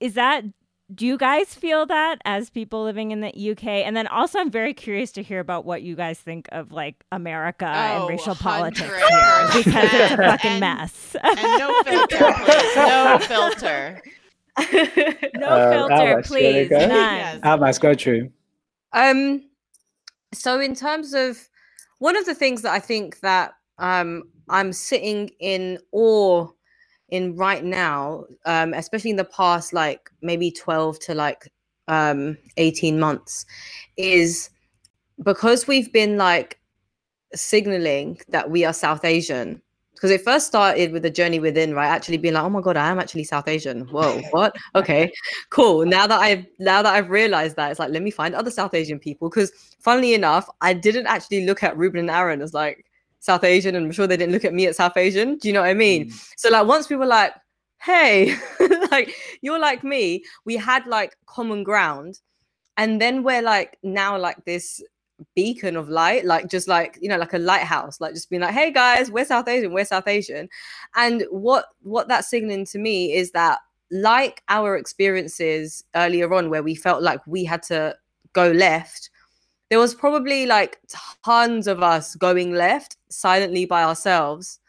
[0.00, 0.44] is that
[0.94, 3.64] do you guys feel that as people living in the UK?
[3.64, 7.04] And then also, I'm very curious to hear about what you guys think of like
[7.12, 8.40] America Oh, and racial 100%.
[8.40, 11.16] politics here because it's a fucking And- mess.
[11.22, 12.76] And no filter, please.
[12.76, 14.02] No filter.
[15.36, 16.68] no Uh, filter, Almas, you please.
[16.68, 16.78] go?
[16.78, 16.88] None.
[16.90, 17.40] Yes.
[17.42, 18.30] Almas, go true.
[18.92, 19.42] Um,
[20.34, 21.48] so in terms of
[21.98, 26.48] one of the things that I think that um I'm sitting in awe
[27.12, 31.52] in right now, um, especially in the past like maybe 12 to like
[31.86, 33.44] um 18 months,
[33.98, 34.48] is
[35.22, 36.58] because we've been like
[37.34, 39.60] signaling that we are South Asian.
[39.92, 41.86] Because it first started with the journey within, right?
[41.86, 43.82] Actually being like, oh my god, I am actually South Asian.
[43.82, 44.56] Whoa, what?
[44.74, 45.12] Okay,
[45.50, 45.84] cool.
[45.84, 48.72] Now that I've now that I've realized that, it's like let me find other South
[48.72, 49.28] Asian people.
[49.28, 52.86] Because funnily enough, I didn't actually look at Ruben and Aaron as like
[53.22, 55.38] South Asian, and I'm sure they didn't look at me as South Asian.
[55.38, 56.10] Do you know what I mean?
[56.10, 56.32] Mm.
[56.36, 57.32] So like once we were like,
[57.80, 58.36] hey,
[58.90, 62.18] like you're like me, we had like common ground,
[62.76, 64.82] and then we're like now like this
[65.36, 68.54] beacon of light, like just like you know, like a lighthouse, like just being like,
[68.54, 70.48] hey guys, we're South Asian, we're South Asian,
[70.96, 73.60] and what what that's signaling to me is that
[73.92, 77.94] like our experiences earlier on where we felt like we had to
[78.32, 79.10] go left
[79.72, 80.78] there was probably like
[81.24, 84.60] tons of us going left silently by ourselves.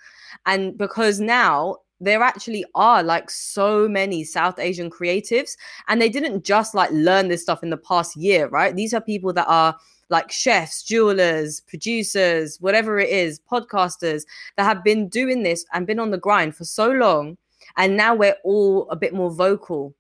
[0.45, 5.57] And because now there actually are like so many south asian creatives
[5.89, 8.77] and they didn't just like learn this stuff in the past year right?
[8.77, 9.75] These are people that are
[10.09, 14.23] like chefs jewelers producers whatever it is podcasters
[14.55, 17.37] that have been doing this and been on the grind for so long
[17.75, 19.93] and now we're all a bit more vocal.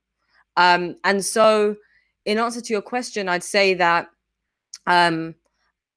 [0.55, 1.75] Um and so
[2.23, 4.07] in answer to your question i'd say that
[4.87, 5.35] um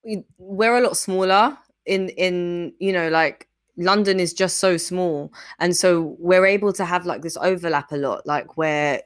[0.05, 5.33] we- we're a lot smaller in in you know like london is just so small.
[5.61, 9.03] And so we're able to have like this overlap a lot like where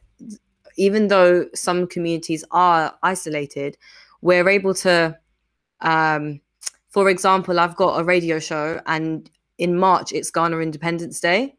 [0.76, 3.76] even though some communities are isolated
[4.22, 5.16] we're able to
[5.80, 6.40] um
[6.90, 11.54] for example i've got a radio show and in march it's ghana independence day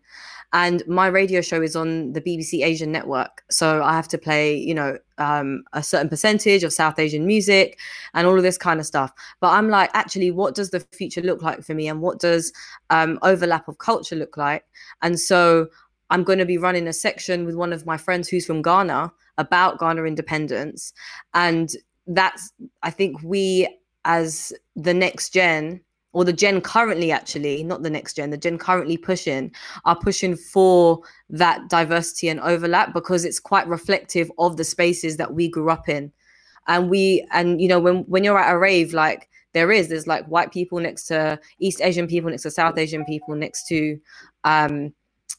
[0.53, 3.43] and my radio show is on the BBC Asian network.
[3.49, 7.79] So I have to play, you know, um, a certain percentage of South Asian music
[8.13, 9.13] and all of this kind of stuff.
[9.39, 12.51] But I'm like, actually, what does the future look like for me, and what does
[12.89, 14.65] um, overlap of culture look like?
[15.01, 15.67] And so
[16.09, 19.11] I'm going to be running a section with one of my friends who's from Ghana
[19.37, 20.93] about Ghana independence,
[21.33, 21.71] and
[22.07, 22.51] that's
[22.83, 23.67] I think we
[24.03, 25.81] as the next gen
[26.13, 29.51] or the gen currently actually not the next gen the gen currently pushing
[29.85, 35.33] are pushing for that diversity and overlap because it's quite reflective of the spaces that
[35.33, 36.11] we grew up in.
[36.67, 40.07] And we and you know when when you're at a rave like there is there's
[40.07, 43.99] like white people next to east asian people next to south asian people next to
[44.43, 44.93] um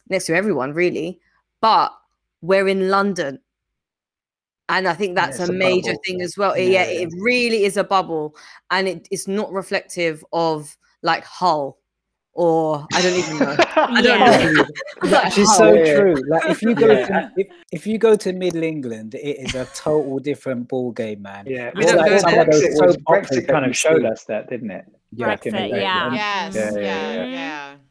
[0.09, 1.21] next to everyone really.
[1.61, 1.93] But
[2.41, 3.39] we're in london
[4.69, 6.01] and i think that's it's a a major bubble.
[6.07, 8.37] thing as well yeah, Yeah, it really is a bubble
[8.71, 11.79] and it, it's not reflective of like hull
[12.35, 14.53] or i don't even know I don't Yeah.
[14.53, 14.65] know.
[15.03, 15.97] It's actually so Yeah.
[15.99, 16.15] true.
[16.29, 17.07] Like if you go Yeah.
[17.07, 21.23] to if, if you go to Middle England, it is a total different ball game,
[21.23, 21.45] man.
[21.47, 24.25] Yeah, We well, don't like some those Brexit soap Brexit kind of showed showed us
[24.25, 24.85] that, didn't it?
[25.13, 25.71] back Brexit, day.
[25.81, 26.05] yeah.
[26.05, 26.15] Mm-hmm.
[26.15, 26.55] Yes.
[26.55, 26.81] Yeah, Yeah.
[26.81, 27.73] yeah, Yeah.
[27.73, 27.83] Mm-hmm.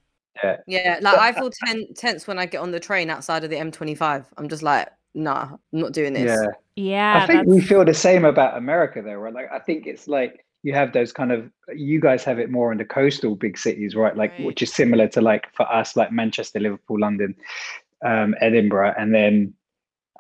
[0.44, 0.58] yeah.
[0.68, 3.58] Yeah, like I feel ten- tense when I get on the train outside of the
[3.58, 4.26] M25.
[4.38, 6.24] I'm just like, nah, I'm not doing this.
[6.24, 6.52] Yeah.
[6.78, 9.34] Yeah, I think we feel the same about America, though, right?
[9.34, 12.71] Like, I think it's like you have those kind of, you guys have it more
[12.71, 14.15] in the coastal big cities, right?
[14.15, 14.45] Like, Right.
[14.45, 17.36] which is similar to like for us, like Manchester, Liverpool, London,
[18.06, 19.54] um, Edinburgh, and then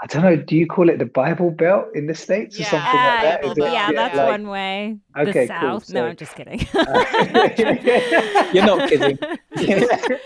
[0.03, 2.79] I don't know, do you call it the Bible Belt in the States or something
[2.79, 3.41] like that?
[3.43, 4.97] Bible it- yeah, yeah, that's like- one way.
[5.15, 5.79] Okay, the cool.
[5.79, 5.93] South.
[5.93, 6.59] No, I'm just kidding.
[8.53, 9.17] You're not kidding.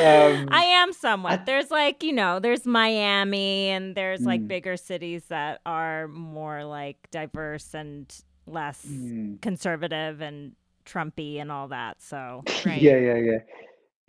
[0.00, 1.40] Um, I am somewhat.
[1.40, 4.48] I- there's like, you know, there's Miami and there's like Mm.
[4.48, 8.06] bigger cities that are more like diverse and
[8.46, 9.42] less Mm.
[9.42, 10.52] conservative and
[10.86, 12.00] Trumpy and all that.
[12.02, 13.38] So, Yeah, yeah, yeah.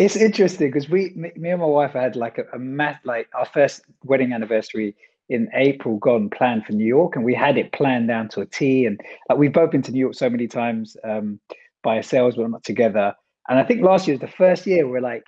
[0.02, 3.30] It's interesting because we, me, me and my wife had like a, a math, like
[3.36, 4.96] our first wedding anniversary
[5.30, 8.48] in April gone planned for New York, and we had it planned down to a
[8.48, 8.88] T.
[8.88, 9.00] And
[9.30, 11.40] like we've both been to New York so many times um,
[11.84, 13.13] by ourselves, but not together.
[13.48, 15.23] And I think last year was the first year we're like,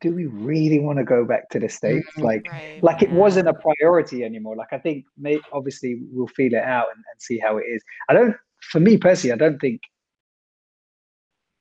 [0.00, 2.06] do we really want to go back to the States?
[2.16, 2.22] Mhm.
[2.22, 2.78] Like, Right.
[2.82, 4.54] like it wasn't a priority anymore.
[4.54, 7.82] Like I think may, obviously we'll feel it out and, and see how it is.
[8.08, 9.80] I don't, for me personally, I don't think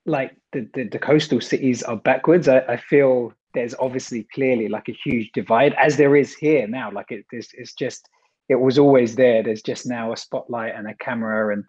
[0.08, 2.47] like the, the, the coastal cities are backwards.
[2.47, 6.91] I, I feel there's obviously clearly like a huge divide, as there is here now.
[6.91, 8.08] Like it, it's, it's just
[8.49, 9.43] it was always there.
[9.43, 11.64] There's just now a spotlight and a camera and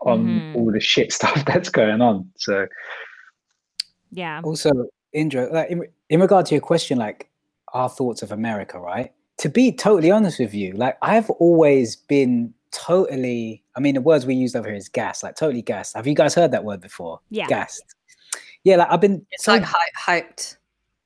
[0.00, 0.54] on Mhm.
[0.54, 2.30] all the shit stuff that's going on.
[2.36, 2.66] So
[4.10, 4.40] Yeah.
[4.44, 4.70] Also,
[5.12, 7.28] Indra, like in, in regard to your question, like
[7.74, 9.12] our thoughts of America, right?
[9.38, 13.62] To be totally honest with you, like I've always been totally.
[13.76, 16.14] I mean, the words we use over here is gas, like totally gas Have you
[16.14, 17.20] guys heard that word before?
[17.30, 17.46] Yeah.
[17.46, 17.94] gassed.
[18.64, 20.56] Yeah, like I've been It's so like hy- hyped.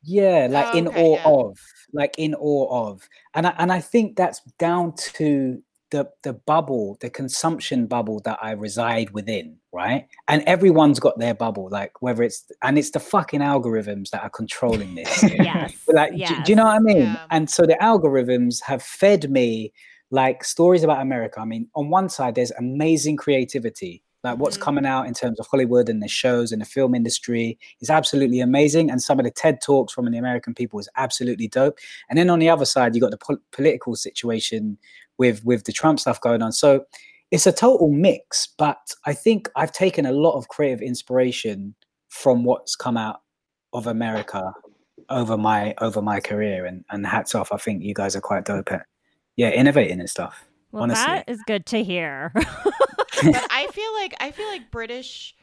[0.03, 1.49] yeah, like Oh, in okay, awe yeah.
[1.51, 1.59] of,
[1.93, 6.99] like in awe of, and I, and I think that's down to the the bubble,
[7.01, 10.09] the consumption bubble that I reside within, right?
[10.27, 14.31] And everyone's got their bubble, like whether it's and it's the fucking algorithms that are
[14.31, 15.23] controlling this.
[15.23, 15.73] Yes.
[15.87, 16.97] like, do- do, you know what I mean?
[17.03, 17.27] Yeah.
[17.31, 19.73] And so the algorithms have fed me
[20.15, 21.41] like stories about America.
[21.41, 24.03] I mean, on one side, there's amazing creativity.
[24.23, 24.63] Like what's Mhm.
[24.63, 28.41] coming out in terms of Hollywood and the shows and the film industry is absolutely
[28.41, 28.91] amazing.
[28.91, 31.79] And some of the TED talks from the American people is absolutely dope.
[32.09, 34.79] And then on the other side, you got the pol- political situation
[35.19, 36.53] with with the Trump stuff going on.
[36.53, 36.85] So
[37.31, 38.49] it's a total mix.
[38.57, 41.75] But I think I've taken a lot of creative inspiration
[42.09, 43.21] from what's come out
[43.73, 44.55] of America
[45.11, 48.45] over my over my career and and hats off i think you guys are quite
[48.47, 48.87] dope at
[49.37, 51.05] yeah innovating and stuff Well, honestly.
[51.07, 52.31] that is good to hear.
[52.35, 52.45] but
[53.51, 55.35] I feel like I feel like British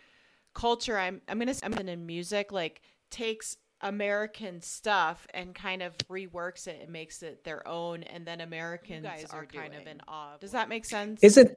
[0.54, 0.98] culture.
[0.98, 6.80] I'm I'm gonna I'm in music like takes American stuff and kind of reworks it
[6.84, 10.38] and makes it their own, and then Americans guys are are kind of in awe.
[10.40, 11.24] Does that make sense?
[11.24, 11.52] isn't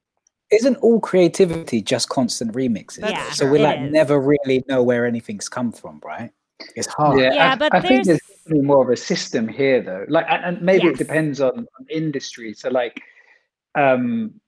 [0.50, 3.92] isn't all creativity just constant remixes That's Yeah, so we it like is.
[3.92, 6.30] never really know where anything's come from right
[6.76, 9.82] it's hard Yeah, I, but I think there's- there's definitely more of a system here,
[9.82, 10.04] though.
[10.08, 10.94] Like, and, maybe Yes.
[10.94, 12.54] it depends on, on industry.
[12.54, 13.00] So, like,
[13.74, 14.40] um,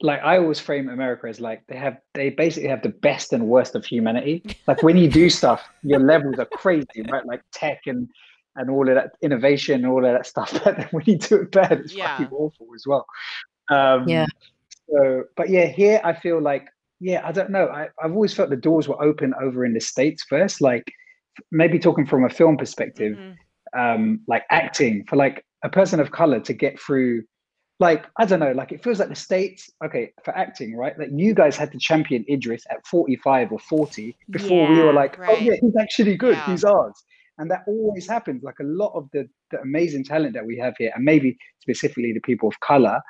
[0.00, 3.48] like I always frame America as like they have they basically have the best and
[3.48, 4.44] worst of humanity.
[4.68, 7.26] Like when you do stuff, your levels are crazy, right?
[7.26, 8.08] Like tech and
[8.54, 10.52] and all of that innovation and all of that stuff.
[10.64, 12.16] But then when you do it bad, it's Yeah.
[12.16, 13.06] fucking awful as well.
[13.70, 14.26] Um, Yeah.
[14.88, 16.68] So, but yeah, here I feel like
[17.00, 17.66] yeah, I don't know.
[17.66, 20.60] I, I've always felt the doors were open over in the states first.
[20.60, 20.92] Like
[21.50, 23.36] maybe talking from a film perspective, Mhm.
[23.76, 27.22] um, like acting for like a person of color to get through
[27.80, 29.70] like I don't know, like it feels like the states.
[29.84, 30.98] Okay, for acting, right?
[30.98, 34.90] Like you guys had to champion Idris at forty-five or forty before we were Yeah,
[35.02, 36.34] like, oh yeah, he's actually good.
[36.34, 36.46] Yeah.
[36.50, 36.94] He's ours,
[37.38, 38.42] and that always happens.
[38.42, 42.12] Like a lot of the, the amazing talent that we have here, and maybe specifically
[42.12, 43.00] the people of color,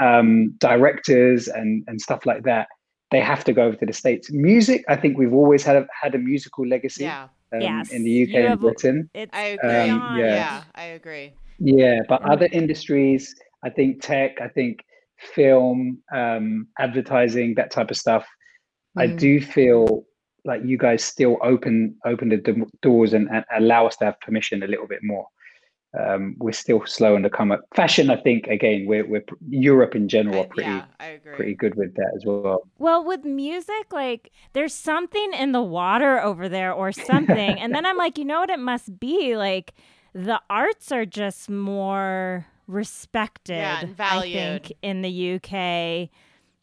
[0.00, 2.68] um, directors and and stuff like that.
[3.10, 4.32] They have to go over to the states.
[4.32, 8.04] Music, I think we've always had a, had a musical legacy Yeah, um, Yes, in
[8.04, 9.10] the UK you and Britain.
[9.32, 9.70] I agree.
[9.90, 10.26] Um, yeah.
[10.26, 10.62] yeah.
[10.74, 11.32] I agree.
[11.58, 14.84] Yeah, but And- other industries, I think tech, I think
[15.34, 18.26] film, um, advertising, that type of stuff.
[18.96, 19.18] I Mm.
[19.18, 20.04] do feel
[20.44, 24.20] like you guys still open open the do- doors and, and allow us to have
[24.20, 25.26] permission a little bit more.
[25.98, 27.60] Um, we're still slow on the come up.
[27.74, 30.86] Fashion, I think, again, we're we're Europe in general are pretty yeah,
[31.32, 32.62] pretty good with that as well.
[32.78, 37.60] Well, with music, like there's something in the water over there or something.
[37.60, 39.36] and then I'm like, you know what it must be?
[39.36, 39.74] Like
[40.12, 46.10] the arts are just more respected, Yeah, and I think, in the UK.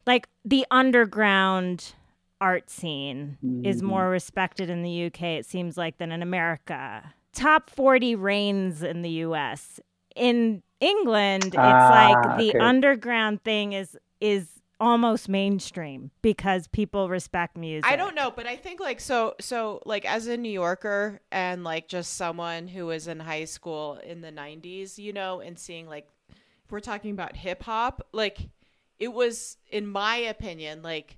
[0.05, 1.93] Like the underground
[2.41, 3.86] art scene is Mhm.
[3.86, 7.13] more respected in the UK, it seems like, than in America.
[7.34, 9.79] Top 40 reigns in the US.
[10.15, 12.59] In England, it's like Ah, the okay.
[12.59, 14.47] underground thing is is
[14.79, 17.89] almost mainstream because people respect music.
[17.89, 21.63] I don't know, but I think like so so like as a New Yorker and
[21.63, 25.88] like just someone who was in high school in the 90s, you know, and seeing
[25.88, 28.49] like if we're talking about hip hop, like
[28.99, 31.17] it was in my opinion like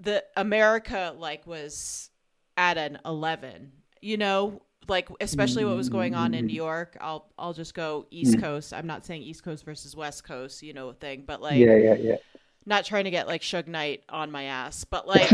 [0.00, 2.10] the America like was
[2.56, 6.96] at an 11, you know, like especially what was going on in New York.
[7.00, 8.40] I'll I'll just go East Mm.
[8.42, 8.72] Coast.
[8.74, 11.94] I'm not saying East Coast versus West Coast, you know, thing, but like yeah, yeah,
[11.94, 12.16] yeah.
[12.64, 15.30] not trying to get like Suge Knight on my ass, but like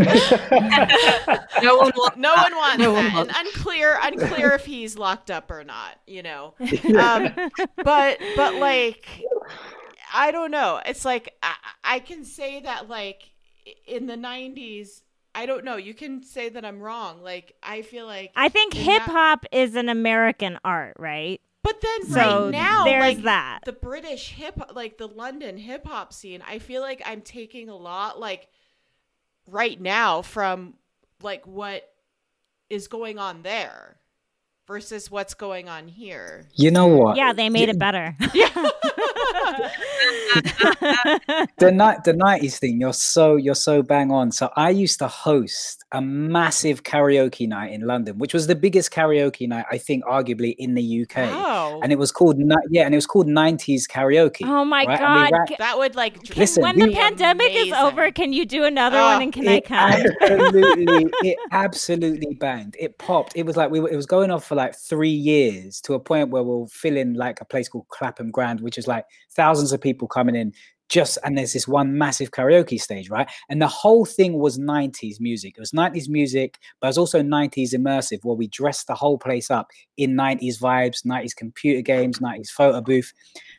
[1.62, 3.14] No one wants no one wants No one that.
[3.14, 5.96] wants- and unclear, unclear if he's locked up or not.
[6.07, 6.55] You know,
[6.98, 7.28] um,
[7.84, 9.07] but but like
[10.14, 10.80] I don't know.
[10.84, 13.30] It's like I, I can say that like
[13.86, 15.00] in the '90s.
[15.35, 15.76] I don't know.
[15.76, 17.22] You can say that I'm wrong.
[17.22, 21.41] Like I feel like, I think hip that- hop is an American art, right?
[21.64, 23.61] but then So right now, there's like that.
[23.64, 26.43] the British hip, like the London hip hop scene.
[26.47, 28.49] I feel like I'm taking a lot, like
[29.47, 30.74] right now, from
[31.22, 31.89] like what
[32.68, 33.97] is going on there
[34.66, 36.49] versus what's going on here.
[36.55, 38.16] you know what Yeah, they made You- it better.
[41.59, 45.07] the night the 90s thing you're so you're so bang on so i used to
[45.09, 50.05] host a massive karaoke night in london which was the biggest karaoke night i think
[50.05, 51.81] arguably in the uk Wow.
[51.83, 54.99] and it was called yeah and it was called 90s karaoke oh my right?
[54.99, 55.31] God!
[55.59, 59.03] that would like can- Listen, when the pandemic is over, can you do another Oh,
[59.05, 59.16] one?
[59.16, 59.79] Ah, and can I come?
[60.23, 64.45] absolutely it absolutely banged it popped it was like we were, it was going off
[64.45, 67.87] for like three years to a point where we'll fill in like a place called
[67.89, 70.53] clapham grand which is like thousands of people coming in
[70.89, 75.21] just and there's this one massive karaoke stage right and the whole thing was 90s
[75.21, 78.95] music it was 90s music but it was also 90s immersive where we dressed the
[78.95, 83.13] whole place up in 90s vibes 90s computer games 90s photo booth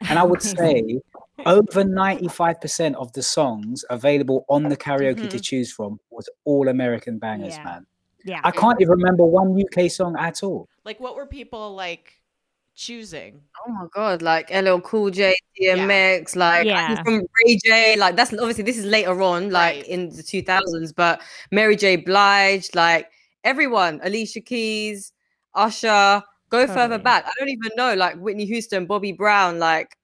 [0.10, 0.99] and i would say
[1.47, 5.43] over 95% of the songs available on the karaoke to Mhm.
[5.43, 7.64] choose from was all American bangers, Yeah.
[7.64, 7.86] man.
[8.24, 8.41] Yeah.
[8.43, 10.70] I can't even remember one UK song at all.
[10.86, 12.14] like what were people like
[12.76, 13.41] choosing?
[13.65, 17.01] Oh my god, like LL Cool J, DMX, like Yeah.
[17.03, 19.88] From Ray J, like that's obviously this is later on, like Right.
[19.88, 21.21] in the 2000s, but
[21.51, 21.95] Mary J.
[21.97, 23.09] Blige, like
[23.43, 25.13] everyone, Alicia Keys,
[25.55, 27.26] Usher, go further back.
[27.26, 29.95] I don't even know, like Whitney Houston, Bobby Brown, like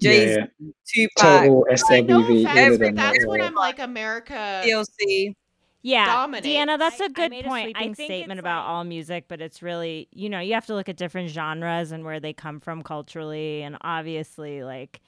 [0.00, 0.46] Jay Z, Yeah.
[0.86, 2.94] Tupac, Total Like, no offense, of them.
[2.94, 4.62] but that's were- when I'm like America.
[4.64, 5.34] TLC.
[5.82, 6.46] Yeah, dominates.
[6.46, 7.76] Deanna, that's I- a I good made a point.
[7.76, 10.66] I sweeping think statement about about all music, but it's really, you know, you have
[10.66, 13.62] to look at different genres and where they come from culturally.
[13.62, 15.00] And obviously, like,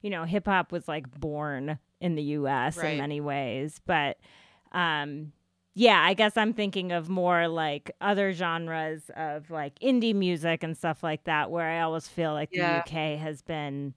[0.00, 2.92] you know, hip hop was like born in the US Right.
[2.92, 3.80] in many ways.
[3.86, 4.18] But
[4.72, 5.32] um,
[5.74, 10.76] yeah, I guess I'm thinking of more like other genres of like indie music and
[10.76, 12.82] stuff like that, where I always feel like Yeah.
[12.86, 13.94] the UK has been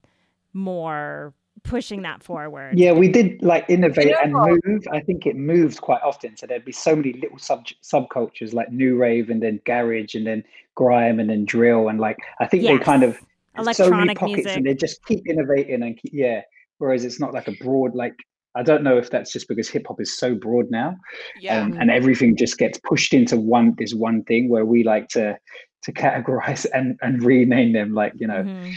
[0.54, 1.34] more
[1.68, 2.78] pushing that forward.
[2.78, 4.84] Yeah, we did like innovate know and move.
[4.92, 6.36] I think it moved quite often.
[6.38, 10.26] So there'd be so many little sub subcultures like new rave and then garage and
[10.26, 10.44] then
[10.76, 13.18] grime and then drill and like I think they kind of
[13.58, 13.78] Yes.
[13.78, 14.58] so many electronic pockets music.
[14.58, 16.42] and they just keep innovating and keep, yeah.
[16.78, 18.14] Whereas it's not like a broad like
[18.54, 20.96] I don't know if that's just because hip hop is so broad now
[21.40, 21.62] Yeah.
[21.62, 25.38] um, and everything just gets pushed into one this one thing where we like to
[25.84, 28.74] to categorize and and rename them like you know Mhm.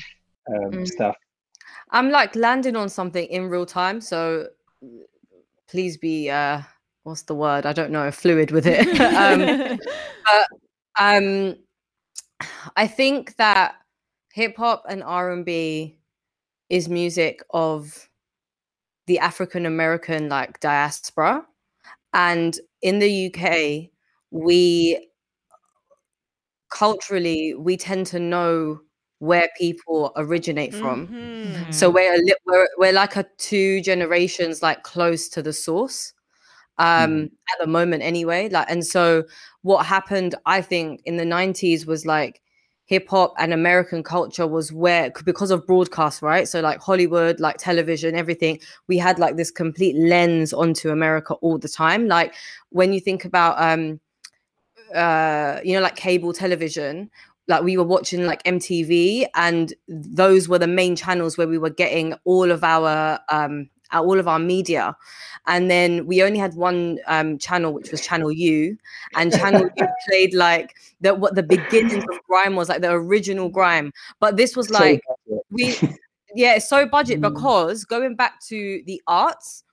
[0.49, 0.87] um, Mm.
[0.89, 1.17] stuff.
[1.91, 4.49] I'm like landing on something in real time, so
[5.69, 6.63] please be uh
[7.05, 7.67] what's the word?
[7.67, 9.01] I don't know, fluid with it.
[9.79, 9.79] um
[10.99, 11.57] um
[12.77, 13.75] I think that
[14.33, 15.99] hip hop and R&B
[16.69, 18.09] is music of
[19.07, 21.45] the African American like diaspora
[22.15, 23.91] and in the UK
[24.31, 25.09] we
[26.71, 28.81] culturally we tend to know
[29.21, 31.15] where people originate from.
[31.23, 31.75] Mhm.
[31.75, 36.15] so we're, a li- we're we're like a two generations like close to the source
[36.79, 39.25] um at the moment anyway like and so
[39.63, 42.41] what happened i think in the 90s was like
[42.87, 46.49] hip hop and american culture was where because of broadcast right?
[46.49, 51.59] So like hollywood like television everything we had like this complete lens onto america all
[51.59, 52.09] the time.
[52.09, 52.35] Like
[52.71, 54.01] when you think about um
[54.95, 57.11] uh you know like cable television
[57.51, 61.69] like we were watching like MTV and those were the main channels where we were
[61.71, 64.97] getting all of our um all of our media
[65.47, 68.77] and then we only had one um channel which was channel U
[69.17, 73.49] and channel U played like the what the beginnings of grime was like the original
[73.49, 75.43] grime but this was like budget.
[75.51, 75.77] we
[76.37, 77.33] yeah it's so budget Mm.
[77.35, 79.65] because going back to the arts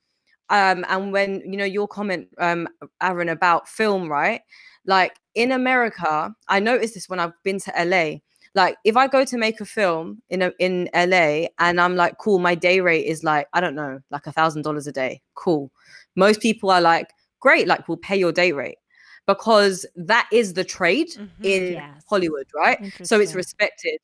[0.50, 2.66] um and when you know your comment um
[3.00, 4.40] aaron about film right
[4.88, 8.16] like in america i noticed this when i've been to la
[8.54, 12.18] like if i go to make a film in a, in la and i'm like
[12.18, 15.22] cool my day rate is like i don't know like a thousand dollars a day.
[15.34, 15.70] Cool.
[16.16, 17.08] Most people are like
[17.38, 18.78] great like we'll pay your day rate.
[19.26, 21.28] Because that is the trade Mhm.
[21.44, 22.02] in Yes.
[22.08, 22.78] hollywood right?
[23.04, 23.98] So it's respected.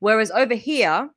[0.00, 1.10] Whereas over here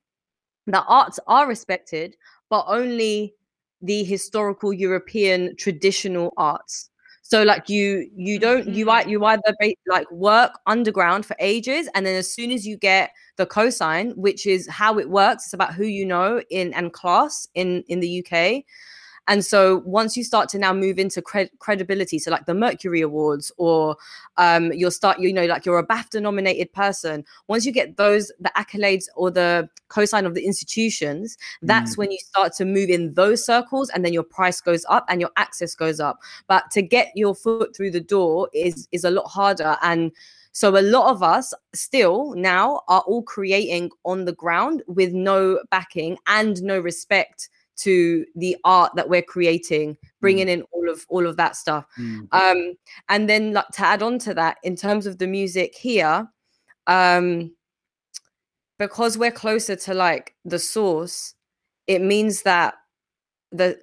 [0.66, 2.14] the arts are respected
[2.50, 3.34] but only
[3.82, 6.90] the historical european traditional arts
[7.26, 9.08] so like you you don't you Mhm.
[9.08, 9.54] you you either
[9.88, 14.46] like work underground for ages and then as soon as you get the cosign which
[14.46, 18.20] is how it works it's about who you know in and class in in the
[18.20, 18.62] uk
[19.28, 23.00] and so once you start to now move into cred- credibility so like the mercury
[23.00, 23.96] awards or
[24.36, 28.32] um you'll start you know like you're a bafta nominated person once you get those
[28.40, 33.14] the accolades or the cosign of the institutions that's when you start to move in
[33.14, 36.20] those circles and then your price goes up and your access goes up.
[36.46, 39.76] But to get your foot through the door is is a lot harder.
[39.82, 40.12] And
[40.52, 45.60] so a lot of us still now are all creating on the ground with no
[45.70, 51.26] backing and no respect to the art that we're creating bringing in all of all
[51.26, 52.28] of that stuff Mm.
[52.32, 52.74] um
[53.08, 56.28] and then like to add on to that in terms of the music here
[56.86, 57.52] um
[58.78, 61.34] because we're closer to like the source
[61.86, 62.74] it means that
[63.52, 63.78] the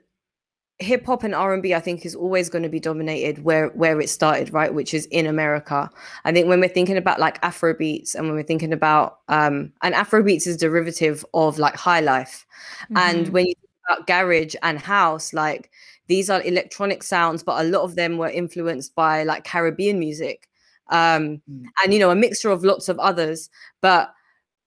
[0.79, 4.09] hip hop and R&B I think is always going to be dominated where where it
[4.09, 5.89] started right which is in America
[6.25, 9.71] I think when we're thinking about like Afro beats and when we're thinking about um
[9.83, 12.45] and Afro beats is derivative of like high life
[12.85, 12.97] mm-hmm.
[12.97, 13.53] and when you
[13.91, 15.69] about garage and house like
[16.07, 20.47] these are electronic sounds but a lot of them were influenced by like Caribbean music
[20.89, 21.63] um mm.
[21.83, 23.49] and you know a mixture of lots of others
[23.81, 24.13] but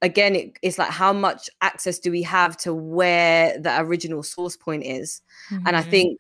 [0.03, 4.57] again it, it's like how much access do we have to where the original source
[4.57, 5.67] point is mm-hmm.
[5.67, 5.91] and i mm-hmm.
[5.91, 6.19] think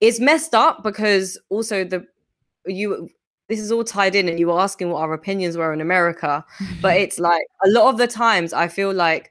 [0.00, 2.04] it's messed up because also the
[2.66, 3.08] you
[3.48, 6.44] this is all tied in and you were asking what our opinions were in america
[6.80, 9.30] but it's like a lot of the times i feel like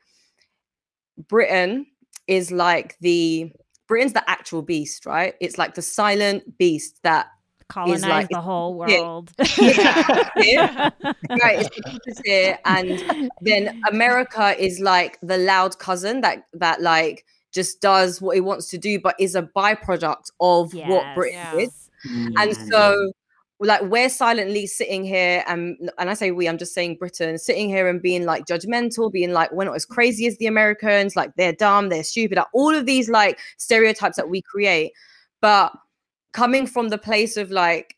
[1.28, 1.86] britain
[2.32, 3.52] is like the
[3.88, 7.28] britain's the actual beast right it's like the silent beast that
[7.72, 9.32] colonize like, the whole world.
[10.38, 10.90] Yeah.
[11.30, 11.70] right,
[12.06, 18.22] it's here, and then America is like the loud cousin that that like just does
[18.22, 21.68] what it wants to do, but is a byproduct of yes, what Britain yes.
[21.68, 21.90] is.
[22.10, 22.38] Mm-hmm.
[22.38, 23.12] And so
[23.68, 27.70] like we're silently sitting here and and I say we, I'm just saying Britain, sitting
[27.70, 31.32] here and being like judgmental, being like we're not as crazy as the Americans, like
[31.38, 34.94] they're dumb, they're stupid, like, all of these like stereotypes that we create.
[35.42, 35.74] But
[36.34, 37.96] coming from the place of like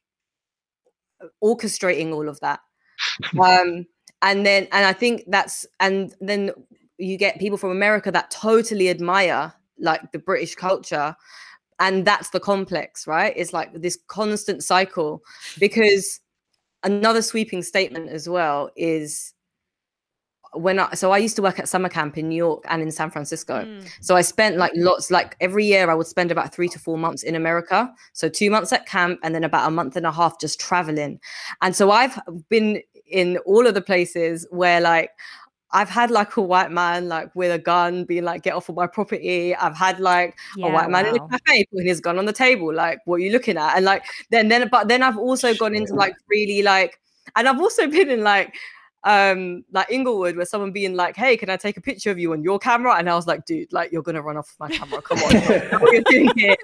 [1.44, 2.60] orchestrating all of that
[3.42, 3.86] um
[4.22, 6.52] and then and i think that's and then
[6.98, 11.16] you get people from america that totally admire like the british culture
[11.80, 15.22] and that's the complex right it's like this constant cycle
[15.60, 16.20] because
[16.84, 19.34] another sweeping statement as well is
[20.56, 22.92] when I so I used to work at summer camp in New York and in
[22.92, 23.66] San Francisco.
[23.66, 23.90] Mm.
[24.02, 26.98] So I spent like lots like every year I would spend about 3 to 4
[26.98, 27.92] months in America.
[28.14, 31.20] So 2 months at camp and then about a month and a half just traveling.
[31.62, 32.20] And so I've
[32.50, 35.12] been in all of the places where like
[35.74, 38.76] I've had like a white man like with a gun being like, get off of
[38.76, 39.56] my property.
[39.56, 41.10] I've had like yeah, a white man wow.
[41.10, 43.76] in a cafe putting his gun on the table, like, what are you looking at?
[43.76, 47.00] And like then then but then I've also gone into like really like
[47.36, 48.54] and I've also been in like
[49.04, 52.34] um like Inglewood where someone being like, Hey, can I take a picture of you
[52.34, 52.96] on your camera?
[52.96, 55.02] And I was like, dude, like you're gonna run off my camera.
[55.02, 55.34] Come on,
[55.82, 56.56] what you're doing here.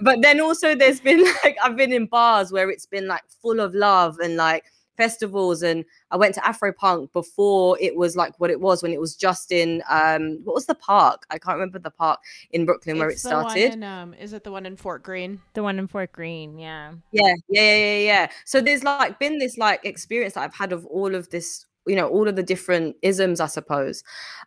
[0.00, 3.60] But then also there's been like I've been in bars where it's been like full
[3.60, 4.64] of love and like
[4.98, 8.92] festivals and I went to Afro Punk before it was like what it was when
[8.92, 11.24] it was just in um what was the park?
[11.30, 12.20] I can't remember the park
[12.50, 13.72] in Brooklyn it's where it started.
[13.72, 15.40] In, um, is it the one in Fort Greene?
[15.54, 16.92] The one in Fort Greene, yeah.
[17.12, 18.30] Yeah, yeah, yeah, yeah, yeah.
[18.44, 21.96] So there's like been this like experience that I've had of all of this you
[21.96, 24.04] know all of the different isms i suppose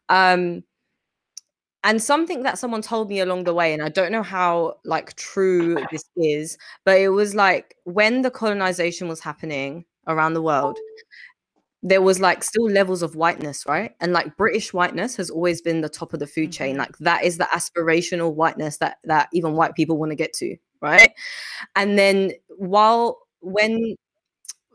[0.10, 0.64] um
[1.84, 5.16] and something that someone told me along the way and i don't know how like
[5.16, 10.78] true this is but it was like when the colonization was happening around the world
[11.84, 13.92] there was like still levels of whiteness right?
[14.00, 16.72] And like british whiteness has always been the top of the food chain.
[16.72, 16.80] Mm-hmm.
[16.80, 20.56] like that is the aspirational whiteness that that even white people want to get to
[20.82, 21.12] right?
[21.76, 23.96] And then while when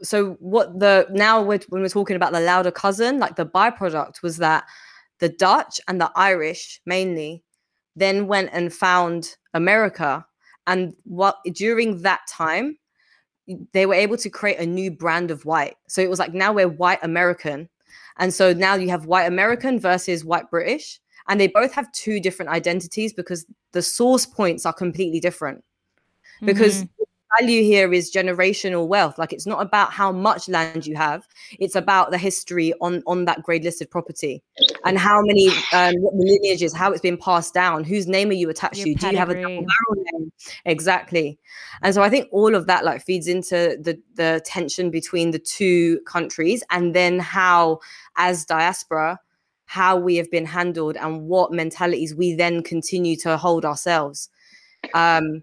[0.02, 4.36] so what the now when we're talking about the louder cousin like the byproduct was
[4.38, 4.64] that
[5.20, 7.42] the dutch and the irish mainly
[7.94, 10.26] then went and found america
[10.66, 12.76] and what during that time
[13.72, 15.76] they were able to create a new brand of white.
[15.86, 17.68] So it was like now we're white american.
[18.18, 21.00] And so now you have white american versus white british.
[21.28, 25.64] And they both have two different identities because the source points are completely different.
[26.42, 27.05] Because mm-hmm
[27.38, 29.18] value here is generational wealth.
[29.18, 31.26] Like it's not about how much land you have
[31.58, 34.42] it's about the history on on that grade listed property.
[34.84, 38.30] And how many um what the lineage is how it's been passed down whose name
[38.30, 38.94] are you attached Your to?
[38.94, 39.10] Pedigree.
[39.10, 40.32] do you have a double barrel name?
[40.64, 41.38] Exactly.
[41.82, 45.38] And so i think all of that like feeds into the the tension between the
[45.38, 47.80] two countries and then how
[48.16, 49.18] as diaspora
[49.66, 54.28] how we have been handled and what mentalities we then continue to hold ourselves.
[54.94, 55.42] Um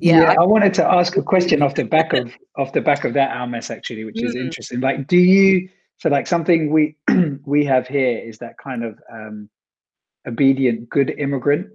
[0.00, 2.80] yeah, yeah I, I, wanted to ask a question off the back of off the
[2.80, 4.40] back of that Almas actually, which is mm.
[4.40, 4.80] interesting.
[4.80, 5.68] Like, do you
[5.98, 6.96] so like something we
[7.44, 9.50] we have here is that kind of um,
[10.26, 11.68] obedient good immigrant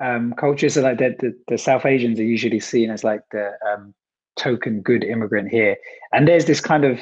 [0.00, 0.68] um, culture.
[0.68, 3.94] So like the, the, the South Asians are usually seen as like the um,
[4.36, 5.76] token good immigrant here,
[6.12, 7.00] and there's this kind of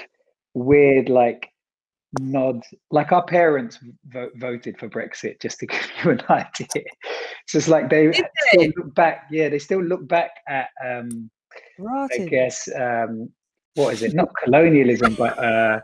[0.54, 1.50] weird like
[2.20, 2.62] nod.
[2.90, 6.84] Like our parents vo- voted for brexit just to give you an idea.
[7.46, 11.30] So it's like they still look back yeah they still look back at um
[12.12, 13.30] i guess um
[13.74, 14.14] what is it?
[14.14, 15.80] Not colonialism but uh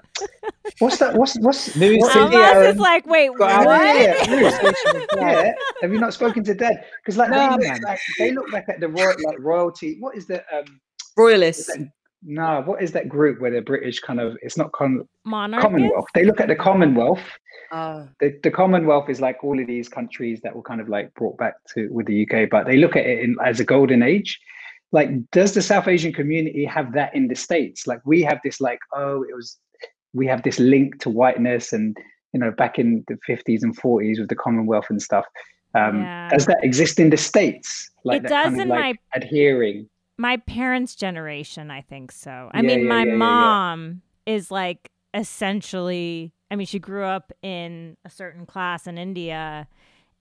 [0.78, 3.50] what's that what's what's new well, is like wait what?
[5.16, 5.52] yeah.
[5.82, 6.84] have you not spoken to dad?
[7.04, 10.26] Because like, no, they, like, they look back at the royal like royalty what is
[10.26, 10.80] the um
[11.18, 11.70] royalists
[12.24, 15.06] no, what is that group where the British kind of it's not con-
[15.60, 16.06] Commonwealth.
[16.14, 17.20] They look at the Commonwealth
[17.74, 18.06] Oh.
[18.20, 21.38] the, the Commonwealth is like all of these countries that were kind of like brought
[21.38, 24.38] back to with the UK, but they look at it in, as a golden age.
[24.92, 27.86] Like, does the South Asian community have that in the States?
[27.86, 29.56] Like, we have this, like, oh, it was,
[30.12, 31.96] we have this link to whiteness, and
[32.34, 35.24] you know, back in the fifties and forties with the Commonwealth and stuff.
[35.74, 36.28] Um, Yeah.
[36.28, 37.90] Does that exist in the States?
[38.04, 39.88] Like, It that kind does of, in like, my- adhering.
[40.18, 42.50] My parents' generation, I think so.
[42.52, 47.32] I Yeah, mean, yeah, my yeah, mom is like essentially, I mean, she grew up
[47.42, 49.68] in a certain class in India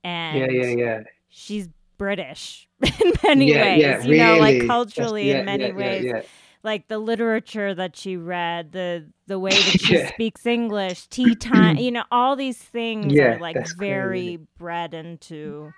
[0.04, 1.00] and Yeah, yeah, yeah.
[1.28, 1.68] she's
[1.98, 2.68] British
[3.00, 6.12] in many ways, you know, like culturally in many ways.
[6.64, 11.76] Like the literature that she read, the the way that she speaks English, tea time,
[11.76, 14.46] you know, all these things are like very crazy.
[14.58, 15.74] bred into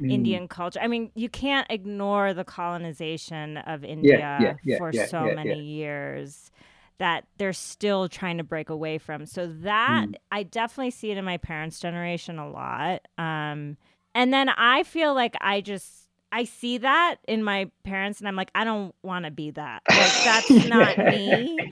[0.00, 0.10] Mm.
[0.10, 0.80] Indian culture.
[0.82, 5.34] I mean, you can't ignore the colonization of India yeah, yeah, for yeah, so yeah,
[5.34, 6.50] many years
[6.98, 9.26] that they're still trying to break away from.
[9.26, 10.14] So that Mm.
[10.32, 13.02] I definitely see it in my parents' generation a lot.
[13.18, 13.76] Um,
[14.14, 18.36] and then I feel like I just I see that in my parents, and I'm
[18.36, 19.82] like, I don't want to be that.
[19.90, 21.68] Like that's not me.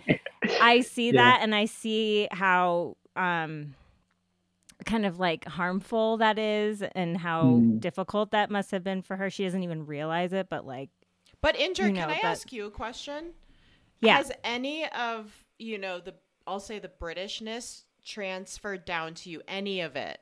[0.61, 1.21] I see Yeah.
[1.23, 3.75] that, and I see how um
[4.85, 7.81] kind of like harmful that is and how Mm.
[7.81, 9.31] difficult that must have been for her.
[9.31, 10.91] She doesn't even realize it, but like,
[11.41, 13.33] But Indra, You can know, I but- ask you a question?
[14.01, 14.17] yeah.
[14.17, 16.15] Has any of you know the
[16.47, 19.41] I'll say the Britishness transferred down to you?
[19.49, 20.21] Any of it?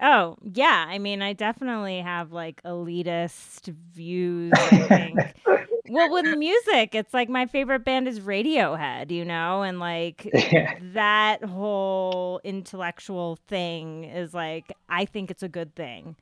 [0.00, 0.86] Oh, yeah.
[0.88, 5.18] I mean, I definitely have like elitist views, I think.
[5.92, 10.78] well, with music, it's like my favorite band is Radiohead, you know, and like yeah.
[10.94, 16.16] that whole intellectual thing is like I think it's a good thing.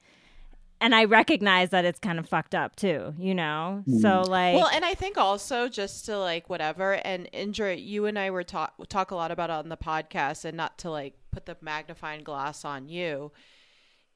[0.83, 3.85] And I recognize that it's kind of fucked up too, you know?
[3.87, 4.29] So mm.
[4.29, 8.31] like well, and I think also just to like whatever, and Indra, you and I
[8.31, 11.47] were talk talk a lot about it on the podcast, and not to like put
[11.47, 13.31] the magnifying glass on you,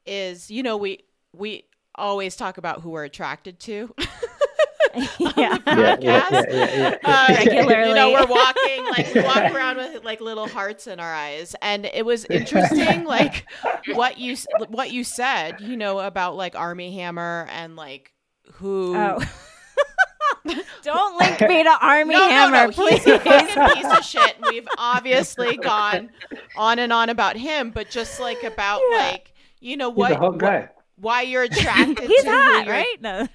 [0.05, 1.65] is you know we we
[1.97, 3.93] always talk about who we're attracted to.
[5.19, 5.31] yeah.
[5.37, 6.97] Yeah, yeah, yeah, yeah, yeah.
[7.03, 7.89] Uh, Regularly.
[7.89, 11.55] You know, we're walking like we walk around with like little hearts in our eyes,
[11.61, 13.45] and it was interesting, like
[13.93, 14.37] what you
[14.69, 18.13] what you said, you know, about like Armie Hammer and like
[18.53, 18.95] who.
[18.95, 19.19] Oh.
[20.83, 22.71] Don't link me to Armie no, Hammer, no, no.
[22.71, 23.03] please.
[23.03, 26.11] He's a fucking piece of shit, and we've obviously gone
[26.55, 30.15] on and on about him, but just like about like you know He's what, a
[30.17, 33.01] hot what- why you're attracted He's to who hot, right?
[33.01, 33.27] No.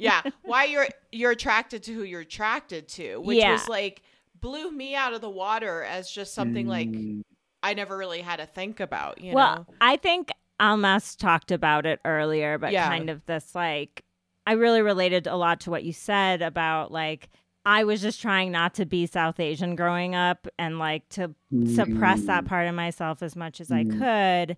[0.00, 3.52] Yeah why you're you're attracted to who you're attracted to which Yeah.
[3.52, 4.02] was like
[4.40, 7.22] blew me out of the water as just something like Mm,
[7.62, 11.86] i never really had to think about you well, know I think Almas talked about
[11.86, 12.88] it earlier, but Yeah.
[12.88, 14.02] kind of this like
[14.46, 17.28] I really related a lot to what you said about like
[17.64, 21.34] I was just trying not to be South Asian growing up and like to
[21.66, 23.98] suppress that mm, part of myself as much as I Mm.
[23.98, 24.56] could.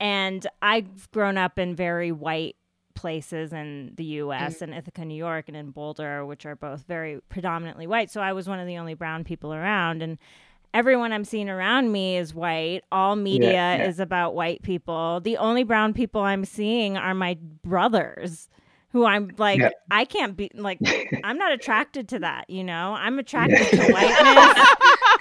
[0.00, 2.56] And I've grown up in very white
[2.94, 4.78] places in the US in mm.
[4.78, 8.10] Ithaca, New York and in Boulder, which are both very predominantly white.
[8.10, 10.18] So I was one of the only brown people around and
[10.74, 12.82] everyone I'm seeing around me is white.
[12.90, 13.88] All media yeah.
[13.88, 15.20] is about white people.
[15.20, 18.48] The only brown people I'm seeing are my brothers.
[18.90, 19.70] Who I'm like, Yeah.
[19.90, 20.78] I can't be like,
[21.24, 22.94] I'm not attracted to that, you know.
[22.96, 24.66] I'm attracted to whiteness.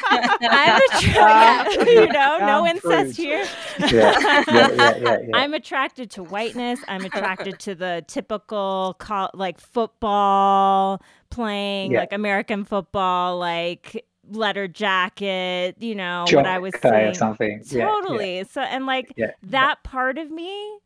[0.41, 3.45] I'm attracted, you know, no incest here.
[3.79, 5.27] yeah, yeah, yeah, yeah, yeah.
[5.33, 6.79] I'm attracted to whiteness.
[6.87, 15.75] I'm attracted to the typical col- like football playing, like American football, like letter jacket,
[15.79, 17.13] you know, what I was Jock or saying.
[17.15, 17.61] something.
[17.65, 17.85] Yeah, yeah.
[17.85, 18.43] Totally.
[18.45, 20.79] So and like that part of me,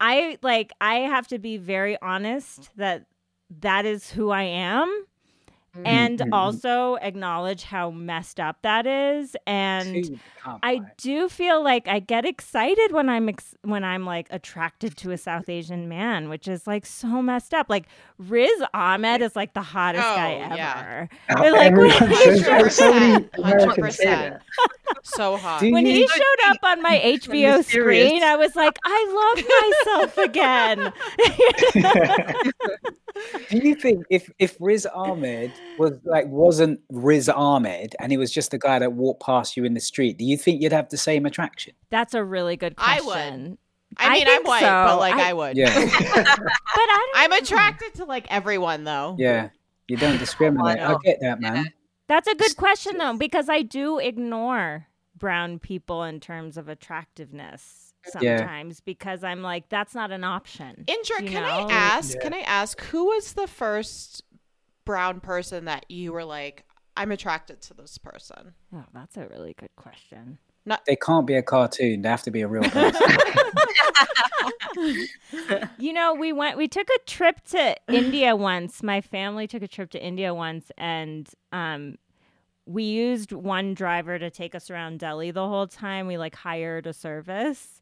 [0.00, 3.06] I like I have to be very honest that
[3.60, 5.06] that is who I am
[5.84, 6.28] and mhm.
[6.32, 10.20] also acknowledge how messed up that is and
[10.62, 15.10] I do feel like I get excited when I'm ex- when I'm like attracted to
[15.10, 17.66] a South Asian man, which is like so messed up.
[17.68, 17.86] Like
[18.18, 20.56] Riz Ahmed is like the hottest guy Oh, ever.
[20.56, 21.06] yeah.
[21.28, 22.72] Like, everyone when he says showed that.
[22.72, 24.04] So many say 100%.
[24.04, 24.42] that.
[25.06, 29.34] So hot Do when he showed up on my HBO screen, I was like, I
[29.36, 30.92] love myself again.
[33.48, 38.30] Do you think if if Riz Ahmed was like wasn't Riz Ahmed and he was
[38.30, 40.90] just the guy that walked past you in the street, do you think you'd have
[40.90, 41.72] the same attraction?
[41.90, 42.94] That's a really good question.
[42.94, 43.48] I question.
[43.50, 43.58] would.
[43.98, 44.66] i mean I i'm white so.
[44.66, 45.72] but like I- i, would Yeah,
[46.14, 46.26] But
[46.76, 49.48] I I'm attracted to like everyone though yeah.
[49.88, 50.80] You don't discriminate.
[50.80, 50.98] I know.
[50.98, 51.72] get that, man.
[52.08, 54.88] That's a good question though, because I do ignore
[55.18, 58.38] brown people in terms of attractiveness Yeah.
[58.38, 60.84] sometimes because I'm like, that's not an option.
[60.86, 61.68] indra can know?
[61.68, 62.22] i ask Yeah.
[62.22, 64.22] can i ask who was the first
[64.84, 66.64] brown person that you were like
[66.96, 70.38] i'm attracted to this person Oh, that's a really good question.
[70.68, 72.02] Not They can't be a cartoon.
[72.02, 73.00] They have to be a real person.
[75.78, 78.82] you know, we went we took a trip to India once.
[78.82, 81.96] My family took a trip to India once and um
[82.66, 86.06] we used one driver to take us around Delhi the whole time.
[86.06, 87.80] We like hired a service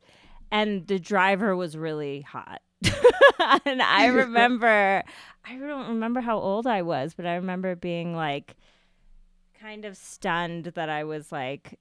[0.53, 2.61] and the driver was really hot.
[3.65, 5.03] and I remember
[5.45, 8.57] I don't remember how old I was, but I remember being like
[9.59, 11.81] kind of stunned that I was like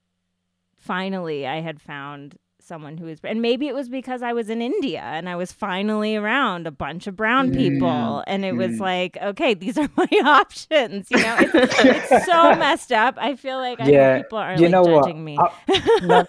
[0.78, 4.62] finally I had found someone who is and maybe it was because I was in
[4.62, 8.72] India and I was finally around a bunch of brown people Mm, and it was
[8.74, 8.80] mm.
[8.80, 13.58] like okay these are my options you know it's, it's so messed up I feel
[13.58, 15.06] like I Yeah, people aren't you like know what?
[15.06, 16.26] judging me I- no,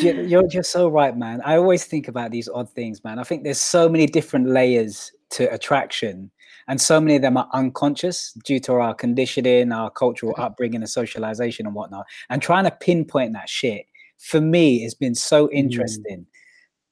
[0.00, 1.40] You- You're just so right, man.
[1.44, 3.18] I always think about these odd things, man.
[3.18, 6.30] I think there's so many different layers to attraction,
[6.68, 10.88] and so many of them are unconscious due to our conditioning, our cultural upbringing, and
[10.90, 12.06] socialization and whatnot.
[12.30, 13.86] And trying to pinpoint that shit
[14.22, 15.52] for me has been so mm.
[15.52, 16.26] interesting.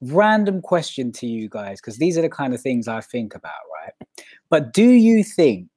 [0.01, 3.51] Random question to you guys, because these are the kind of things I think about,
[3.81, 3.93] right?
[4.49, 5.67] But do you think,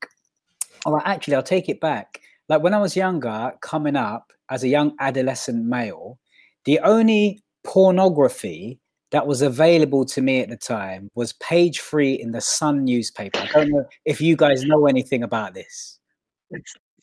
[0.86, 2.20] or actually, I'll take it back.
[2.48, 6.18] Like when I was younger, coming up as a young adolescent male,
[6.64, 8.80] the only pornography
[9.11, 13.38] that was available to me at the time was page three in the Sun newspaper.
[13.38, 15.98] I don't know if you guys know anything about this.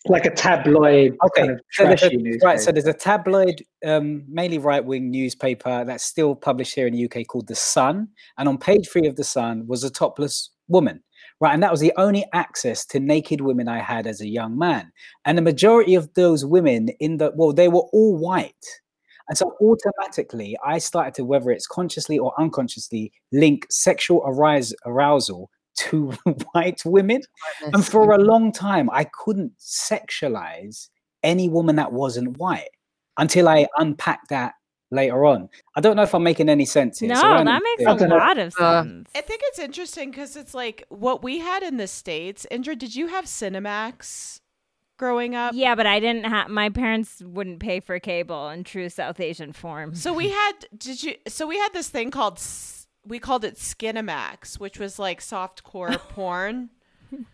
[0.07, 2.45] Like a tabloid Okay, kind of so there's a, newspaper.
[2.45, 2.59] right.
[2.59, 7.27] So there's a tabloid, um, mainly right-wing newspaper that's still published here in the UK
[7.27, 11.03] called the Sun, and on page three of the Sun was a topless woman.
[11.39, 14.57] Right, and that was the only access to naked women I had as a young
[14.57, 14.91] man.
[15.25, 18.65] And the majority of those women in the well, they were all white.
[19.27, 25.49] And so automatically, I started to, whether it's consciously or unconsciously, link sexual arise, arousal
[25.75, 26.11] to
[26.53, 27.21] white women.
[27.73, 30.89] And for a long time, I couldn't sexualize
[31.23, 32.69] any woman that wasn't white
[33.17, 34.53] until I unpacked that
[34.89, 35.47] later on.
[35.75, 37.09] I don't know if I'm making any sense here.
[37.09, 38.17] no so that makes a don't know.
[38.17, 41.77] lot of Uh, sense I think it's interesting because it's like what we had in
[41.77, 42.45] the states.
[42.51, 44.39] Indra, did you have Cinemax
[44.97, 45.53] growing up?
[45.55, 49.53] yeah but I didn't have my parents wouldn't pay for cable in true South Asian
[49.53, 53.43] form So we had did you so we had this thing called S- we called
[53.43, 56.69] it Skinamax, which was like softcore porn.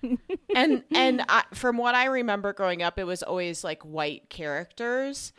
[0.55, 5.33] and and I, from what I remember growing up, it was always like white characters.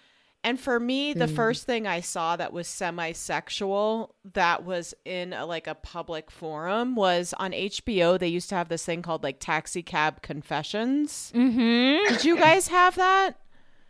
[0.45, 5.45] And for me, the first thing I saw that was semi-sexual that was in a,
[5.45, 8.17] like a public forum was on HBO.
[8.19, 11.33] They used to have this thing called like Taxi Cab Confessions.
[11.35, 13.33] mm-hmm Did you guys have that?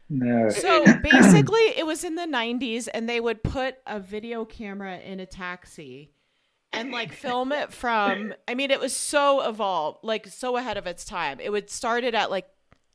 [0.08, 0.48] no.
[0.48, 5.20] So basically, it was in the 90s, and they would put a video camera in
[5.20, 6.12] a taxi
[6.72, 8.34] and like film it from.
[8.46, 11.40] I mean, it was so evolved, like so ahead of its time.
[11.40, 12.48] It would start it at like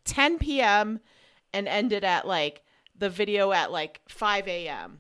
[0.06, 1.00] 10 p.m.
[1.54, 2.64] and ended at like
[2.98, 5.00] the video at like 5 a.m.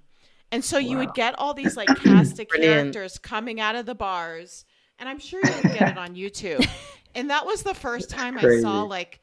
[0.51, 3.95] And so you would get all these like cast of characters coming out of the
[3.95, 4.65] bars,
[4.99, 6.67] and I'm sure you can get it on YouTube.
[7.15, 9.19] And that was the first time I saw like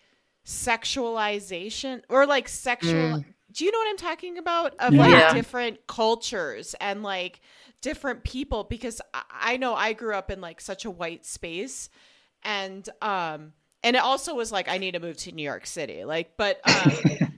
[0.46, 3.24] sexualization or like sexual.
[3.52, 4.74] Do you know what I'm talking about?
[4.78, 7.40] Of like different cultures and like
[7.80, 11.88] different people because I, I know I grew up in like such a white space
[12.42, 13.52] and um
[13.82, 16.60] and it also was like I need to move to New York City like but
[16.68, 16.92] um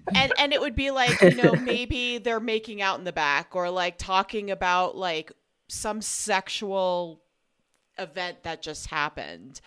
[0.14, 3.54] and and it would be like you know maybe they're making out in the back
[3.54, 5.32] or like talking about like
[5.68, 7.22] some sexual
[7.98, 9.60] event that just happened.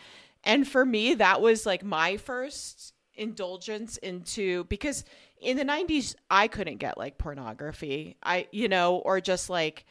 [0.44, 5.06] And for me that was like my first indulgence into because
[5.42, 8.18] in the 90s I couldn't get like pornography.
[8.22, 9.86] I you know or just like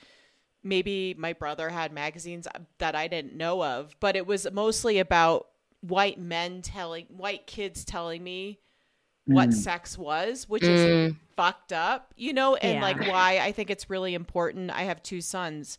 [0.65, 2.49] maybe my brother had magazines
[2.79, 5.49] that I didn't know of, but it was mostly about
[5.81, 8.59] white men telling white kids telling me
[9.27, 9.55] what Mm.
[9.55, 11.17] sex was, which is Mm.
[11.37, 12.83] fucked up, you know, and Yeah.
[12.83, 14.71] like why I think it's really important.
[14.71, 15.79] I have two sons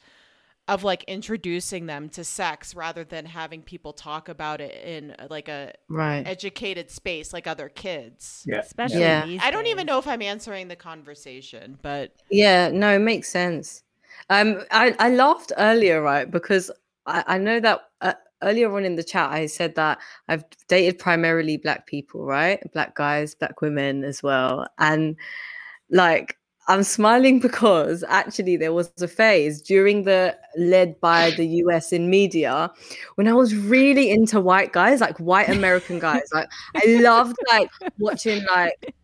[0.67, 5.27] of like introducing them to sex rather than having people talk about it in uh,
[5.29, 6.25] like a Right.
[6.25, 8.43] educated space like other kids.
[8.47, 8.59] Yeah.
[8.59, 9.25] especially Yeah.
[9.25, 13.29] these I don't even know if I'm answering the conversation, but Yeah, no, it makes
[13.29, 13.83] sense.
[14.29, 16.29] Um, I, I laughed earlier, right?
[16.29, 16.71] Because
[17.05, 20.99] I, I know that uh, earlier on in the chat, I said that I've dated
[20.99, 22.59] primarily black people, right?
[22.73, 24.67] Black guys, black women as well.
[24.77, 25.15] And
[25.89, 26.37] like,
[26.67, 32.09] I'm smiling because actually there was a phase during the led by the US in
[32.09, 32.71] media
[33.15, 36.27] when I was really into white guys, like white American guys.
[36.33, 38.95] Like I loved like watching like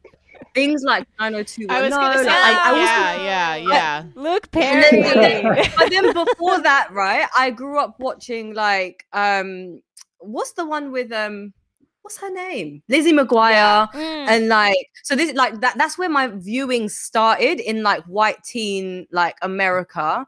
[0.53, 1.69] things like 90210.
[1.69, 4.03] I was gonna say, like, I, I was yeah, yeah, yeah.
[4.15, 5.43] Luke and Perry then,
[5.77, 7.27] but then before that, right?
[7.37, 9.81] I grew up watching like um,
[10.19, 11.53] what's the one with um,
[12.01, 12.81] what's her name?
[12.89, 13.51] Lizzie McGuire.
[13.51, 13.87] Yeah.
[13.93, 14.27] Mm.
[14.27, 19.07] And like, so this like that that's where my viewing started in like white teen
[19.11, 20.25] like America.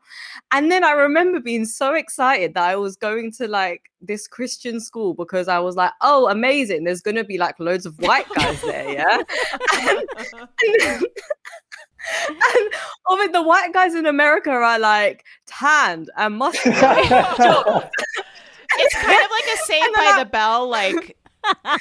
[0.51, 4.79] And then I remember being so excited that I was going to like this Christian
[4.79, 6.83] school because I was like, oh, amazing.
[6.83, 9.17] There's gonna be like loads of white guys there, yeah.
[9.81, 11.05] and, and,
[12.29, 12.73] and
[13.07, 16.77] of it, the white guys in America are like tanned and muscular.
[16.77, 16.95] it's
[18.95, 21.17] kind of like a Saved by I- the Bell, like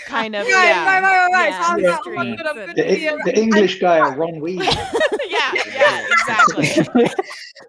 [0.07, 0.85] kind of Right, yeah.
[0.85, 1.51] right, right, right, right.
[1.51, 1.63] Yeah.
[1.63, 1.91] So I was Yeah.
[1.91, 4.65] like, oh my god, I'm gonna the, be the English guy, Ron Weasley.
[5.29, 7.05] yeah, yeah, exactly.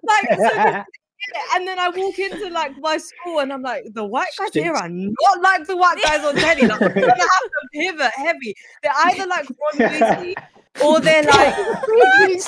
[0.03, 0.83] like so
[1.55, 4.73] and then I walk into like my school and I'm like, the white guys here
[4.73, 6.67] are not like the white guys on telly.
[6.67, 8.53] Like, I'm gonna have to pivot heavy.
[8.81, 10.35] They're either like Ron Weasley
[10.83, 12.41] or they're like and,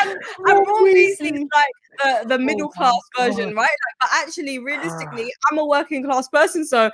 [0.00, 3.56] and Ron Weasley is like the, the oh middle class version, right?
[3.56, 5.48] Like, but actually, realistically, ah.
[5.50, 6.90] I'm a working class person, so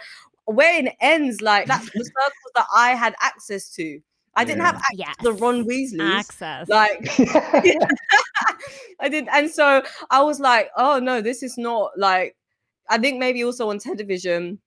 [0.47, 4.01] where it ends, like that's the circles that I had access to.
[4.36, 5.16] I didn't have access Yes.
[5.18, 6.68] to the Ron Weasley access.
[6.68, 7.09] Like
[9.01, 12.36] I did, and so I was like, "Oh no, this is not like."
[12.90, 14.61] I think maybe also on television,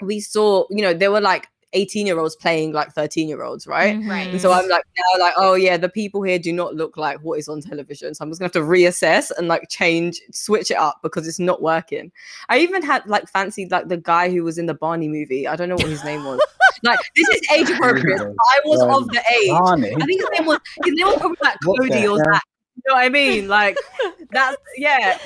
[0.00, 3.96] we saw, you know, there were like eighteen-year-olds playing like thirteen-year-olds, right?
[3.96, 4.10] Mm-hmm.
[4.10, 4.28] Right.
[4.28, 7.18] And so I'm like, now, like, oh yeah, the people here do not look like
[7.22, 8.14] what is on television.
[8.14, 11.38] So I'm just gonna have to reassess and like change, switch it up because it's
[11.38, 12.12] not working.
[12.48, 15.46] I even had like fancied like the guy who was in the Barney movie.
[15.46, 16.40] I don't know what his name was.
[16.82, 18.20] like this is age appropriate.
[18.20, 19.50] I was of the age.
[19.50, 19.94] Barney.
[19.94, 22.16] I think his name was his name was probably like Cody or hell?
[22.18, 22.42] Zach.
[22.76, 23.48] You know what I mean?
[23.48, 23.76] Like
[24.30, 25.18] that's yeah.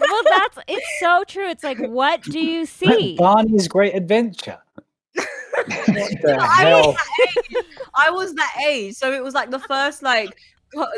[0.00, 1.48] well, that's it's so true.
[1.48, 3.16] It's like, what do you see?
[3.16, 4.58] Barney's Great Adventure.
[5.56, 5.66] What
[6.22, 6.86] the I hell?
[6.88, 7.64] was that age.
[7.94, 10.36] I was that age, so it was like the first like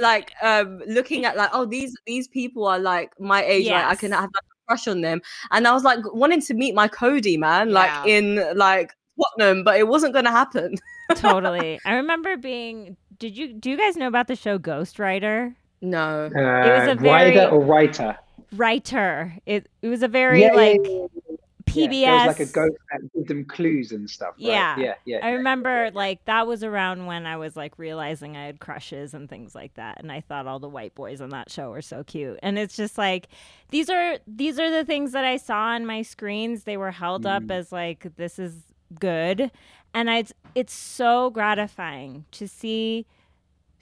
[0.00, 3.94] like um looking at like oh these these people are like my age like I
[3.94, 6.88] can have like, a crush on them and I was like wanting to meet my
[6.88, 8.18] Cody man like Yeah.
[8.18, 10.76] in like Tottenham but it wasn't gonna happen
[11.14, 11.80] totally.
[11.86, 12.96] I remember being.
[13.18, 15.54] Did you do you guys know about the show Ghostwriter?
[15.80, 18.16] it was a Uh, very- Rider or writer?
[18.54, 19.34] Writer.
[19.46, 21.31] It it was a very Yeah, yeah, like yeah,
[21.72, 22.00] PBS.
[22.00, 24.30] Yeah, like a ghost that gives them clues and stuff.
[24.38, 24.46] Right?
[24.48, 24.78] Yeah.
[24.78, 25.26] yeah, yeah.
[25.26, 29.28] I remember like that was around when I was like realizing I had crushes and
[29.28, 32.04] things like that and I thought all the white boys on that show were so
[32.04, 32.38] cute.
[32.42, 33.28] And it's just like
[33.70, 36.64] these are these are the things that I saw on my screens.
[36.64, 37.50] They were held up Mm.
[37.52, 38.54] as like this is
[38.98, 39.50] good.
[39.94, 43.06] And I it's so gratifying to see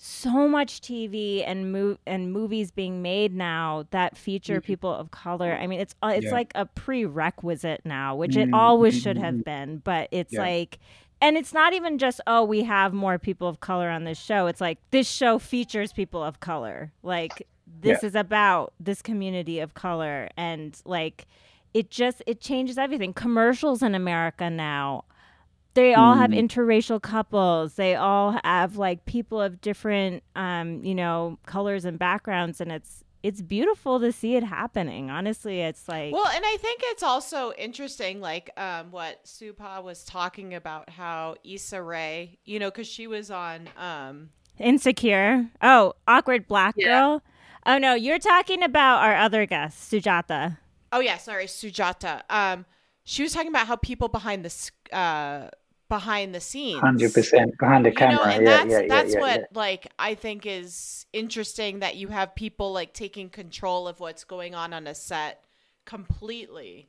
[0.02, 4.64] so much TV and mov- and movies being made now that feature Mhm.
[4.64, 5.52] people of color.
[5.60, 6.32] I mean, it's uh, it's Yeah.
[6.32, 9.78] like a prerequisite now, which it Mm, always should mm, have been.
[9.84, 10.40] But it's Yeah.
[10.40, 10.78] like,
[11.20, 14.46] and it's not even just oh, we have more people of color on this show.
[14.46, 16.92] It's like this show features people of color.
[17.02, 17.46] Like
[17.82, 21.26] this is about this community of color, and like
[21.74, 23.12] it just it changes everything.
[23.12, 25.04] Commercials in America now
[25.80, 26.38] they all have Mm.
[26.48, 32.60] interracial couples they all have like people of different um you know colors and backgrounds
[32.60, 36.80] and it's it's beautiful to see it happening honestly it's like Well, and I think
[36.84, 42.70] it's also interesting, like um, what Supa was talking about, how Issa Rae, you know,
[42.70, 43.68] because she was on.
[43.76, 46.86] Um, insecure oh awkward black Yeah.
[46.88, 47.22] girl
[47.66, 50.58] oh no you're talking about our other guest sujata
[50.92, 52.22] oh yeah, sorry, Sujata.
[52.28, 52.66] Um,
[53.04, 54.52] she was talking about how people behind the
[54.96, 55.48] uh,
[55.90, 58.32] behind the scenes, Hundred percent behind the you know, camera.
[58.32, 62.08] and yeah, that's yeah, yeah, that's yeah, what like I think is interesting that you
[62.08, 65.44] have people like taking control of what's going on on a set
[65.84, 66.88] completely,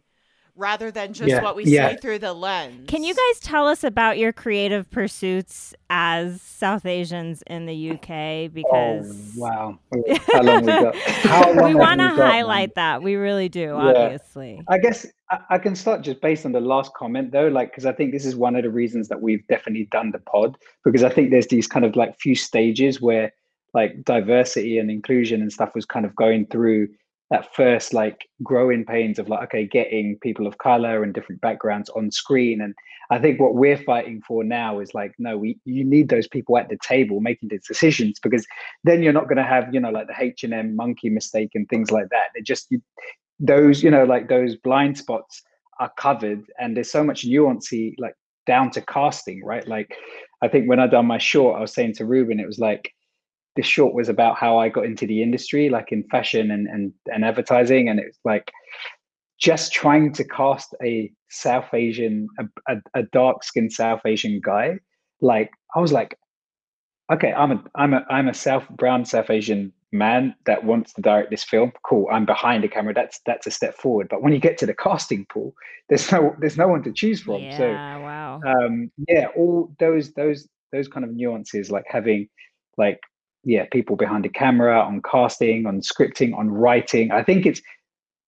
[0.55, 1.89] rather than just Yeah, what we yeah.
[1.91, 2.85] see through the lens.
[2.87, 8.09] can you guys tell us about your creative pursuits as south asians in the uk
[8.09, 9.79] Oh because wow!
[10.33, 10.95] How long we got?
[10.95, 13.73] How long we want to we got, highlight that we really do Yeah.
[13.75, 17.71] obviously I guess I, I can start just based on the last comment though, like
[17.71, 20.57] because I think this is one of the reasons that we've definitely done the pod
[20.85, 23.33] because I think there's these kind of like few stages where
[23.73, 26.89] like diversity and inclusion and stuff was kind of going through
[27.32, 31.89] that first like growing pains of like okay getting people of color and different backgrounds
[31.89, 32.61] on screen.
[32.61, 32.75] And
[33.09, 36.57] i think what we're fighting for now is like no we you need those people
[36.57, 38.45] at the table making the decisions because
[38.84, 41.89] then you're not going to have you know like the h&m monkey mistake and things
[41.91, 42.27] like that.
[42.36, 42.82] They just you,
[43.39, 45.41] those you know like those blind spots
[45.79, 48.15] are covered and there's so much nuancy like
[48.45, 49.67] down to casting right?
[49.67, 49.95] Like
[50.43, 52.93] i think when i done my short i was saying to ruben it was like
[53.55, 56.93] this short was about how i got into the industry like in fashion and and,
[57.07, 57.89] and advertising.
[57.89, 58.51] And it was like
[59.39, 64.77] just trying to cast a south asian a, a, a dark skinned south asian guy
[65.19, 66.17] like i was like
[67.11, 71.01] okay i'm a i'm a i'm a south brown south asian man that wants to
[71.01, 71.71] direct this film.
[71.83, 72.93] Cool i'm behind the camera.
[72.93, 74.07] That's that's a step forward.
[74.09, 75.53] But when you get to the casting pool
[75.89, 77.41] there's no there's no one to choose from.
[77.41, 78.41] Yeah, so wow.
[78.45, 82.29] um yeah all those those those kind of nuances like having
[82.77, 82.99] like
[83.43, 87.11] yeah people behind the camera on casting on scripting on writing.
[87.11, 87.61] I think it's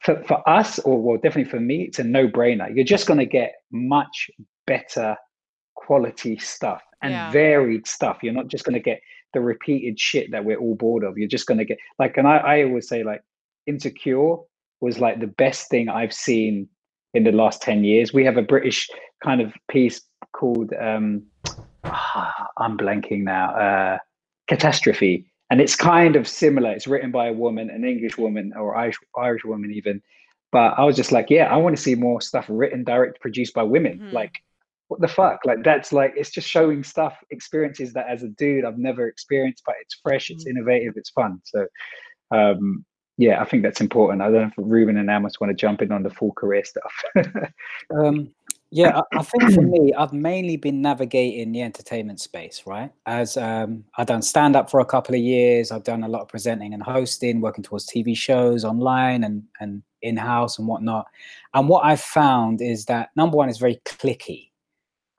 [0.01, 2.73] for, for us or well definitely for me it's a no-brainer.
[2.75, 4.29] You're just going to get much
[4.67, 5.15] better
[5.75, 7.31] quality stuff and Yeah.
[7.31, 8.19] varied stuff.
[8.23, 9.01] You're not just going to get
[9.33, 11.17] the repeated shit that we're all bored of.
[11.17, 13.21] You're just going to get like and I, I always say like
[13.67, 14.35] insecure
[14.81, 16.67] was like the best thing i've seen
[17.13, 18.13] in the last 10 years.
[18.13, 18.89] We have a british
[19.23, 20.01] kind of piece
[20.35, 21.23] called um
[22.57, 23.97] i'm blanking now uh
[24.47, 25.25] catastrophe.
[25.49, 26.71] And it's kind of similar.
[26.71, 30.01] It's written by a woman an english woman or irish irish woman even.
[30.51, 33.53] But i was just like yeah i want to see more stuff written direct produced
[33.53, 33.99] by women.
[33.99, 34.13] Mhm.
[34.13, 34.35] like
[34.89, 35.39] what the fuck?
[35.45, 39.63] Like that's like it's just showing stuff experiences that as a dude i've never experienced
[39.65, 41.39] but it's fresh it's innovative it's fun.
[41.45, 41.67] So
[42.31, 42.85] um
[43.17, 44.21] yeah i think that's important.
[44.21, 46.63] I don't know if ruben and Almas want to jump in on the full career
[46.65, 46.93] stuff.
[47.95, 48.33] Um,
[48.75, 52.91] yeah, I, I think for me, I've mainly been navigating the entertainment space, right?
[53.05, 56.23] As um, I've done stand up for a couple of years, I've done a lot
[56.23, 61.05] of presenting and hosting, working towards TV shows online and and in house and whatnot.
[61.53, 64.49] And what I've found is that number one is very clicky.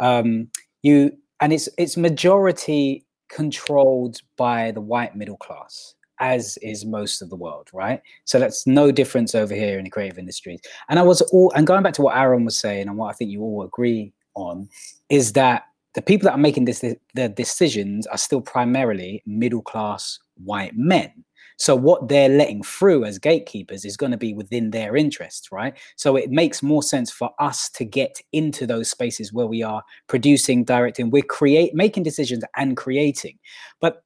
[0.01, 0.49] Um,
[0.83, 7.31] you and it's it's majority controlled by the white middle class, as is most of
[7.31, 8.01] the world, right?
[8.25, 10.61] So that's no difference over here in the creative industries.
[10.89, 13.13] And I was all, and going back to what Aaron was saying, and what I
[13.13, 14.69] think you all agree on,
[15.09, 16.85] is that the people that are making this
[17.15, 21.13] the decisions are still primarily middle class white men.
[21.57, 25.77] So what they're letting through as gatekeepers is going to be within their interests, right?
[25.95, 29.83] So it makes more sense for us to get into those spaces where we are
[30.09, 33.39] producing, directing, we're create making decisions and creating.
[33.81, 34.03] But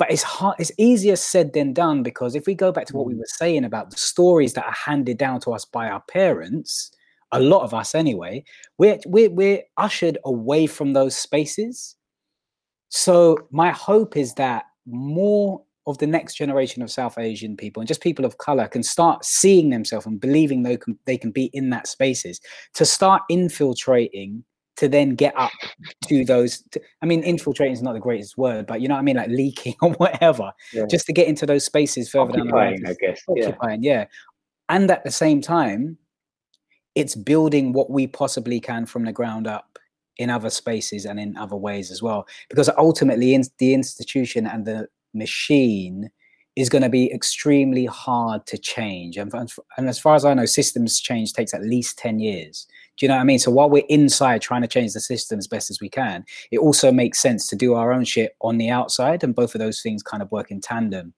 [0.00, 3.06] but it's hard it's easier said than done because if we go back to what
[3.06, 3.18] we mm.
[3.18, 6.90] were saying about the stories that are handed down to us by our parents
[7.32, 8.42] a lot of us anyway
[8.78, 11.96] we're we're, we're ushered away from those spaces.
[12.88, 17.88] So my hope is that more of the next generation of south asian people and
[17.88, 21.44] just people of color can start seeing themselves and believing they can they can be
[21.52, 22.40] in that spaces
[22.74, 24.44] to start infiltrating
[24.80, 25.52] to then get up
[26.06, 29.00] to those to, i mean infiltrating is not the greatest word but you know what
[29.00, 30.86] i mean like leaking or whatever Yeah.
[30.90, 33.82] just to get into those spaces further down the line occupying i guess yeah occupying,
[33.82, 34.06] yeah.
[34.70, 35.98] And at the same time,
[36.94, 39.78] it's building what we possibly can from the ground up
[40.16, 42.24] in other spaces and in other ways as well.
[42.48, 46.08] Because ultimately, in, the institution and the machine
[46.54, 49.16] is going to be extremely hard to change.
[49.16, 52.68] And, and, and as far as I know, systems change takes at least 10 years.
[53.00, 53.38] Do you know what I mean?
[53.38, 56.58] So while we're inside trying to change the system as best as we can, it
[56.58, 59.24] also makes sense to do our own shit on the outside.
[59.24, 61.14] And both of those things kind of work in tandem.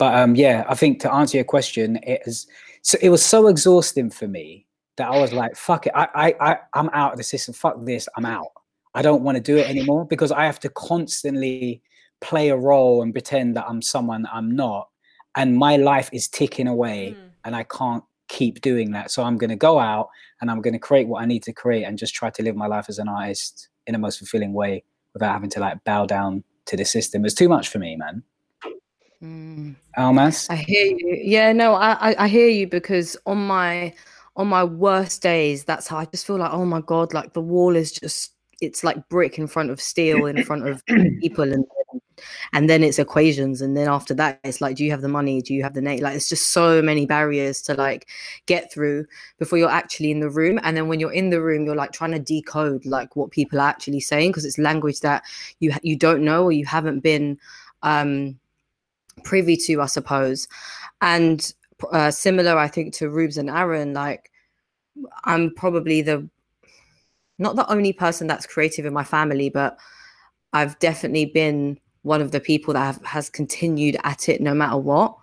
[0.00, 2.48] But um, yeah, I think to answer your question, it is
[2.82, 6.50] so it was so exhausting for me that I was like, "Fuck it, I, I,
[6.50, 7.54] I I'm out of the system.
[7.54, 8.48] Fuck this, I'm out.
[8.94, 11.80] I don't want to do it anymore because I have to constantly
[12.20, 14.88] play a role and pretend that I'm someone I'm not,
[15.36, 17.30] and my life is ticking away, Mm.
[17.44, 19.10] and I can't keep doing that.
[19.10, 20.08] So I'm going to go out
[20.40, 22.56] and I'm going to create what I need to create and just try to live
[22.56, 26.06] my life as an artist in the most fulfilling way without having to like bow
[26.06, 27.24] down to the system.
[27.24, 28.22] It's too much for me, man.
[29.22, 29.76] Mm.
[29.98, 30.48] Almas.
[30.48, 31.18] I hear you.
[31.22, 33.92] Yeah, no, I, I I hear you because on my
[34.36, 37.42] on my worst days, that's how I just feel like, oh my god, like the
[37.42, 40.82] wall is just it's like brick in front of steel in front of
[41.20, 41.64] people and
[42.52, 45.42] and then it's equations and then after that it's like do you have the money?
[45.42, 48.08] Do you have the name like it's just so many barriers to like
[48.46, 49.06] get through
[49.38, 50.58] before you're actually in the room.
[50.62, 53.60] And then when you're in the room you're like trying to decode like what people
[53.60, 55.24] are actually saying because it's language that
[55.60, 57.38] you you don't know or you haven't been
[57.82, 58.38] um
[59.22, 60.48] privy to, I suppose.
[61.00, 61.52] And
[61.92, 64.30] uh, similar, I think, to Rubes and Aaron, like
[65.24, 66.28] I'm probably the
[67.38, 69.78] not the only person that's creative in my family, but
[70.52, 74.76] I've definitely been one of the people that have, has continued at it no matter
[74.76, 75.16] what.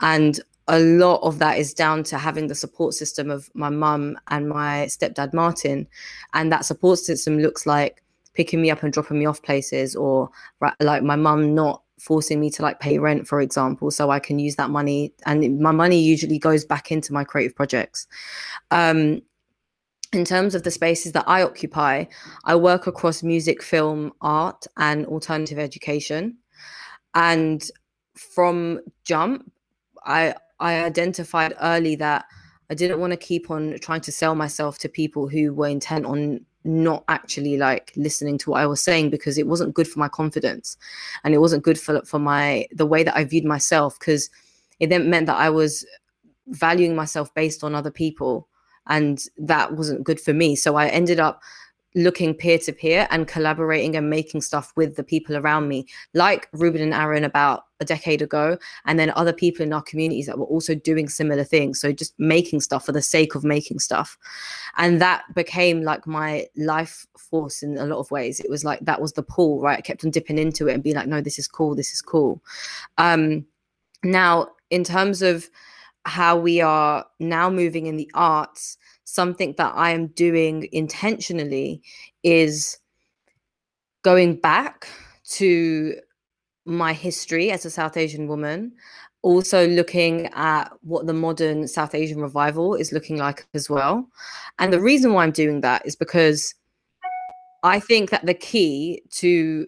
[0.00, 4.18] And a lot of that is down to having the support system of my mum
[4.28, 5.86] and my stepdad Martin.
[6.34, 8.02] And that support system looks like
[8.34, 10.30] picking me up and dropping me off places, or
[10.80, 14.38] like my mum not forcing me to like pay rent, for example, so I can
[14.38, 15.12] use that money.
[15.26, 18.06] And my money usually goes back into my creative projects.
[18.70, 19.22] Um,
[20.12, 22.04] in terms of the spaces that I occupy,
[22.44, 26.36] I work across music, film, art, and alternative education.
[27.14, 27.62] And
[28.14, 29.50] from jump,
[30.04, 32.26] I I identified early that
[32.70, 36.06] I didn't want to keep on trying to sell myself to people who were intent
[36.06, 39.98] on not actually like listening to what I was saying because it wasn't good for
[39.98, 40.76] my confidence
[41.24, 44.30] and it wasn't good for for my the way that I viewed myself because
[44.78, 45.84] it then meant that I was
[46.48, 48.48] valuing myself based on other people
[48.88, 51.42] and that wasn't good for me so I ended up
[51.94, 56.48] looking peer to peer and collaborating and making stuff with the people around me, like
[56.52, 58.56] Ruben and Aaron about a decade ago,
[58.86, 61.80] and then other people in our communities that were also doing similar things.
[61.80, 64.16] So just making stuff for the sake of making stuff.
[64.76, 68.40] And that became like my life force in a lot of ways.
[68.40, 69.78] It was like that was the pull, right?
[69.78, 72.00] I kept on dipping into it and being like, no, this is cool, this is
[72.00, 72.42] cool.
[72.98, 73.44] Um,
[74.02, 75.50] now, in terms of
[76.04, 81.82] how we are now moving in the arts, something that I am doing intentionally
[82.22, 82.78] is
[84.02, 84.88] going back
[85.24, 85.96] to
[86.64, 88.72] my history as a South Asian woman,
[89.22, 94.08] also looking at what the modern South Asian revival is looking like as well.
[94.58, 96.54] And the reason why I'm doing that is because
[97.62, 99.66] I think that the key to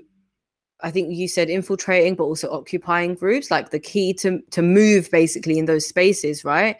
[0.84, 5.10] I think you said infiltrating, but also occupying groups, like the key to to move
[5.10, 6.76] basically in those spaces, right?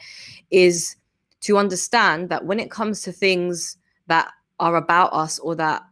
[0.50, 0.96] Is
[1.40, 5.82] to understand that when it comes to things that are about us or that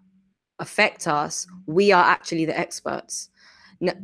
[0.59, 3.31] affect us, we are actually the experts.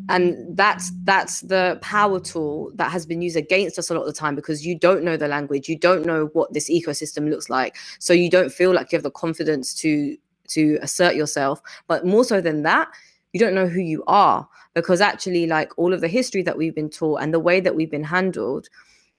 [0.09, 4.07] And that's that's the power tool that has been used against us a lot of
[4.07, 7.49] the time because you don't know the language, you don't know what this ecosystem looks
[7.49, 10.17] like, so you don't feel like you have the confidence to
[10.49, 11.61] to assert yourself.
[11.87, 12.89] But more so than that,
[13.33, 16.75] you don't know who you are because actually, like all of the history that we've
[16.75, 18.69] been taught and the way that we've been handled,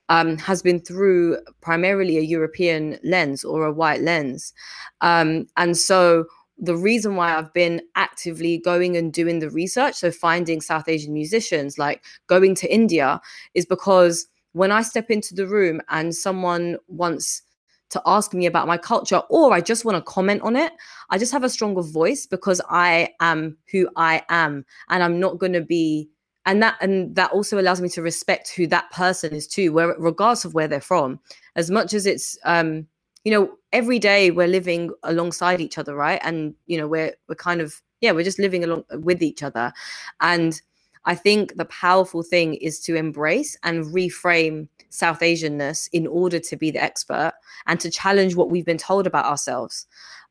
[0.10, 4.54] um, has been through primarily a European lens or a white lens.
[5.02, 6.26] Um, and so
[6.58, 11.14] the reason why I've been actively going and doing the research, so finding South Asian
[11.14, 13.22] musicians, like going to India,
[13.54, 17.44] is because when I step into the room and someone wants
[17.90, 20.74] to ask me about my culture or I just want to comment on it,
[21.10, 25.40] I just have a stronger voice because I am who I am and I'm not
[25.40, 26.10] going to be
[26.46, 29.96] and that and that also allows me to respect who that person is too where
[30.00, 31.20] regardless of where they're from.
[31.56, 32.88] As much as it's um
[33.24, 36.20] you know every day we're living alongside each other right?
[36.24, 39.74] And you know we're we're kind of yeah we're just living along with each other.
[40.22, 40.62] And
[41.06, 46.56] i think the powerful thing is to embrace and reframe south asianness in order to
[46.56, 47.34] be the expert
[47.68, 49.88] and to challenge what we've been told about ourselves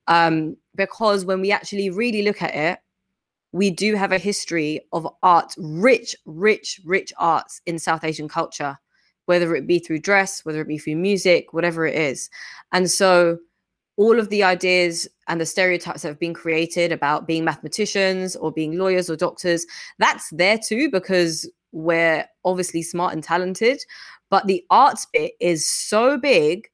[0.06, 2.78] um because when we actually really look at it
[3.52, 8.78] we do have a history of art, rich, rich, rich arts in South Asian culture,
[9.26, 12.28] whether it be through dress, whether it be through music, whatever it is.
[12.72, 13.39] And so
[13.97, 18.52] all of the ideas and the stereotypes that have been created about being mathematicians or
[18.52, 19.66] being lawyers or doctors,
[19.98, 23.80] that's there too because we're obviously smart and talented.
[24.31, 26.69] But the arts bit is so big.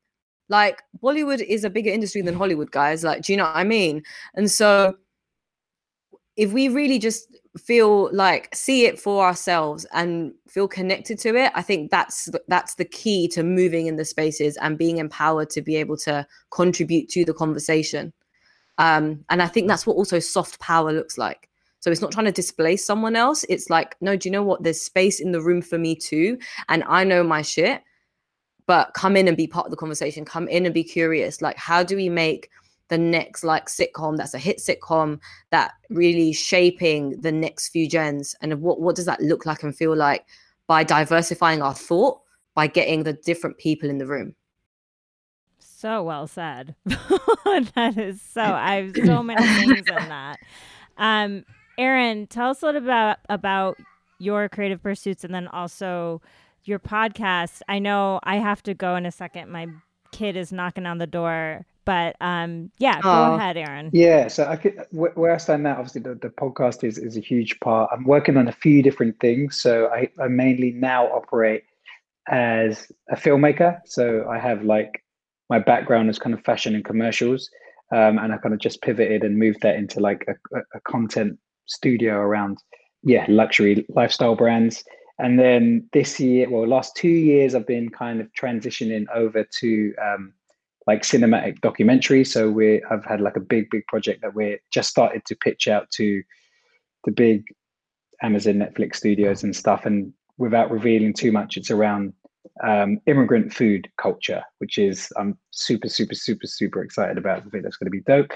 [0.49, 3.05] Like Bollywood is a bigger industry than Hollywood, guys.
[3.05, 4.03] Like, do you know what I mean?
[4.35, 4.97] And so
[6.37, 11.53] if we really just feel like see it for ourselves and feel connected to it
[11.55, 15.63] i think that's that's the key to moving in the spaces and being empowered to
[15.63, 18.13] be able to contribute to the conversation
[18.79, 21.49] um, and i think that's what also soft power looks like
[21.85, 23.45] so it's not trying to displace someone else.
[23.51, 24.63] It's like no do you know what?
[24.63, 26.39] There's space in the room for me too
[26.71, 27.83] and i know my shit.
[28.67, 30.25] But come in and be part of the conversation.
[30.25, 31.43] Come in and be curious.
[31.43, 32.49] Like how do we make
[32.89, 35.21] the next like sitcom that's a hit sitcom
[35.51, 38.35] that really shaping the next few gens?
[38.41, 40.25] And what what does that look like and feel like
[40.67, 42.19] by diversifying our thought
[42.55, 44.35] by getting the different people in the room?
[45.59, 46.77] So well said.
[47.75, 50.39] That is so i have so many things in that.
[50.97, 51.45] Um
[51.79, 53.77] aaron tell us a little about about
[54.19, 56.21] your creative pursuits and then also
[56.65, 59.67] your podcast i know i have to go in a second my
[60.13, 63.35] kid is knocking on the door but um, yeah, go oh.
[63.35, 63.91] ahead, Aaron.
[63.93, 67.21] Yeah, so I could, where I stand now, obviously the, the podcast is, is a
[67.21, 67.91] huge part.
[67.93, 69.61] I'm working on a few different things.
[69.61, 71.65] So I, I mainly now operate
[72.29, 73.81] as a filmmaker.
[73.85, 75.05] So I have like
[75.51, 77.51] my background is kind of fashion and commercials.
[77.93, 81.39] Um, and I kind of just pivoted and moved that into like a, a content
[81.67, 82.59] studio around,
[83.03, 84.85] yeah, luxury lifestyle brands.
[85.19, 89.95] And then this year, well, last two years, I've been kind of transitioning over to
[90.03, 90.33] um,
[90.87, 92.25] like cinematic documentary.
[92.25, 95.69] So we I've had like a big, big project that we're just started to pitch
[95.69, 96.23] out to
[97.05, 97.45] the big
[98.23, 99.87] Amazon, Netflix studios and stuff.
[99.87, 102.13] And without revealing too much, it's around
[102.63, 107.39] um, immigrant food culture, which is I'm super, super, super, super excited about.
[107.39, 108.33] I think that's going to be dope.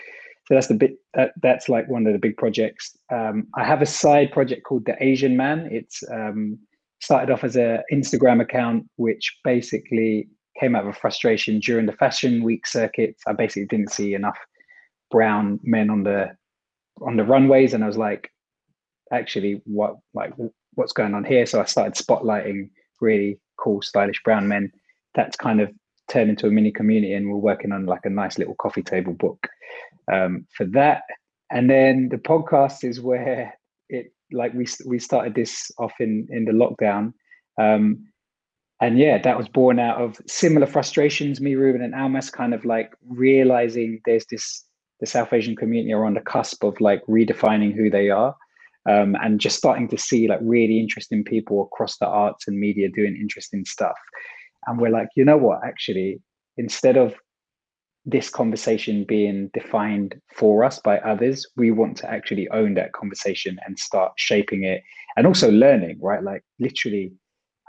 [0.48, 2.96] So that's the bit that that's like one of the big projects.
[3.12, 5.68] Um, I have a side project called The Asian Man.
[5.70, 6.58] It's um,
[7.02, 10.26] started off as an Instagram account, which basically
[10.58, 13.22] came out of a frustration during the fashion week circuits.
[13.26, 14.38] I basically didn't see enough
[15.10, 16.30] brown men on the
[17.02, 18.32] on the runways, and I was like,
[19.12, 20.32] actually, what like
[20.76, 21.44] what's going on here?
[21.44, 22.70] So I started spotlighting
[23.02, 24.72] really cool, stylish brown men.
[25.14, 25.70] That's kind of
[26.08, 29.12] turned into a mini community, and we're working on like a nice little coffee table
[29.12, 29.46] book
[30.12, 31.02] um, for that.
[31.50, 33.54] And then the podcast is where
[33.88, 37.12] it like we we started this off in in the lockdown.
[37.60, 38.06] Um,
[38.80, 41.40] and yeah, that was born out of similar frustrations.
[41.40, 44.64] Me, Ruben, and Almas kind of like realizing there's this
[45.00, 48.36] the South Asian community are on the cusp of like redefining who they are,
[48.88, 52.88] um, and just starting to see like really interesting people across the arts and media
[52.88, 53.96] doing interesting stuff.
[54.66, 55.60] And we're like, you know what?
[55.64, 56.20] Actually,
[56.56, 57.14] instead of
[58.06, 63.58] this conversation being defined for us by others, we want to actually own that conversation
[63.66, 64.82] and start shaping it,
[65.16, 65.98] and also learning.
[66.00, 67.12] Right, like literally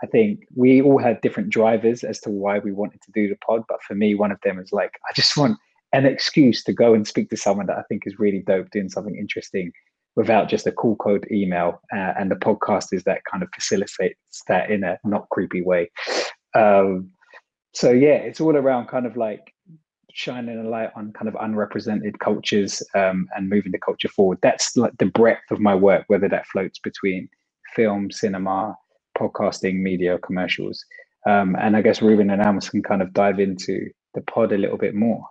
[0.02, 3.36] I think we all had different drivers as to why we wanted to do the
[3.46, 3.64] pod.
[3.68, 5.58] But for me, one of them is like, I just want
[5.92, 8.90] an excuse to go and speak to someone that I think is really dope, doing
[8.90, 9.72] something interesting
[10.16, 11.82] without just a cool code email.
[11.94, 15.92] Uh, and the podcast is that kind of facilitates that in a not creepy way.
[16.56, 17.10] Um,
[17.74, 19.54] so, yeah, it's all around kind of like
[20.14, 24.40] shining a light on kind of unrepresented cultures um, and moving the culture forward.
[24.42, 27.30] That's like the breadth of my work, whether that floats between
[27.76, 28.76] film, cinema,
[29.18, 30.84] podcasting, media, commercials.
[31.28, 34.58] Um, and I guess Ruben and Almas can kind of dive into the pod a
[34.58, 35.24] little bit more.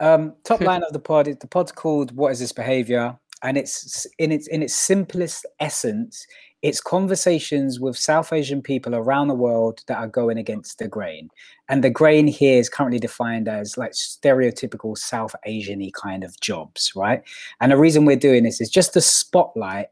[0.00, 4.06] Um, top line of the pod the pod's called "What Is This Behavior," and it's
[4.18, 6.26] in its in its simplest essence,
[6.64, 11.28] it's conversations with South Asian people around the world that are going against the grain.
[11.68, 16.90] And the grain here is currently defined as like stereotypical South Asian kind of jobs,
[16.96, 17.22] right?
[17.60, 19.88] And the reason we're doing this is just to spotlight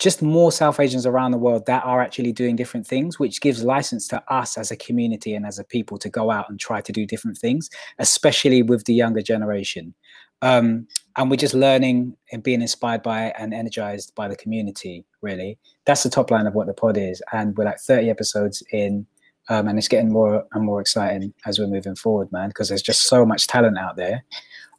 [0.00, 3.62] just more South Asians around the world that are actually doing different things, which gives
[3.62, 6.80] license to us as a community and as a people to go out and try
[6.80, 9.94] to do different things, especially with the younger generation.
[10.42, 15.58] Um, and we're just learning and being inspired by and energized by the community, really.
[15.86, 17.22] That's the top line of what the pod is.
[17.32, 19.06] And we're like 30 episodes in,
[19.48, 22.82] um, and it's getting more and more exciting as we're moving forward, man, because there's
[22.82, 24.24] just so much talent out there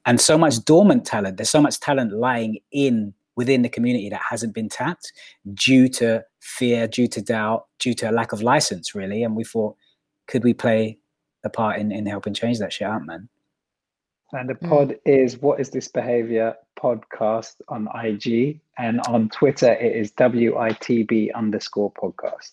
[0.06, 1.38] and so much dormant talent.
[1.38, 5.12] There's so much talent lying in within the community that hasn't been tapped
[5.54, 9.24] due to fear, due to doubt, due to a lack of license, really.
[9.24, 9.76] And we thought,
[10.28, 10.98] could we play
[11.44, 13.30] a part in, in helping change that shit out, man?
[14.36, 15.00] And the pod mm.
[15.06, 18.60] is What is This Behavior podcast on IG.
[18.78, 22.52] And on Twitter, it is WITB underscore podcast.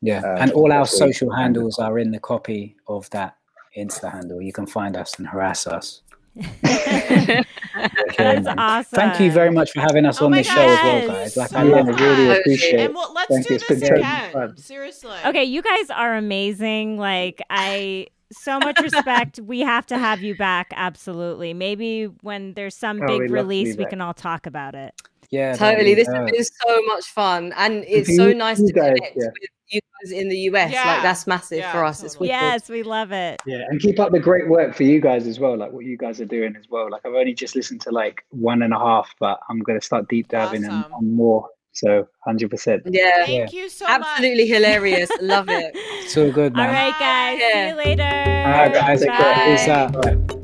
[0.00, 0.20] Yeah.
[0.20, 3.36] Uh, and all our social handles are in the copy of that
[3.76, 4.40] Insta handle.
[4.40, 6.02] You can find us and harass us.
[6.62, 8.96] That's awesome.
[8.96, 11.36] Thank you very much for having us oh on this show as well, guys.
[11.36, 12.80] Like, I really appreciate it.
[12.86, 14.56] And well, let's Thank do this again.
[14.56, 15.16] Seriously.
[15.24, 16.96] Okay, you guys are amazing.
[16.96, 19.40] Like, I so much respect.
[19.40, 20.72] we have to have you back.
[20.76, 21.54] Absolutely.
[21.54, 25.00] Maybe when there's some oh, big release, we can all talk about it.
[25.30, 25.94] Yeah, totally.
[25.94, 29.26] This has been so much fun, and it's so nice to guys, connect yeah.
[29.26, 30.72] with you guys in the US.
[30.72, 30.84] Yeah.
[30.84, 32.02] Like that's massive yeah, for us.
[32.02, 32.28] Totally.
[32.28, 33.42] Yes, we love it.
[33.46, 35.56] Yeah, and keep up the great work for you guys as well.
[35.56, 36.90] Like what you guys are doing as well.
[36.90, 40.08] Like I've only just listened to like one and a half, but I'm gonna start
[40.08, 40.92] deep diving awesome.
[40.94, 41.48] on more.
[41.74, 42.82] So, hundred percent.
[42.86, 43.26] Yeah.
[43.26, 44.00] Thank you so much.
[44.00, 44.54] Absolutely much.
[44.54, 45.10] hilarious.
[45.20, 45.76] Love it.
[46.08, 46.68] So good, man.
[46.68, 47.40] All right, guys.
[47.40, 48.02] See you later.
[48.02, 49.04] All right, guys.
[49.04, 49.44] Bye.
[49.46, 50.43] Peace out.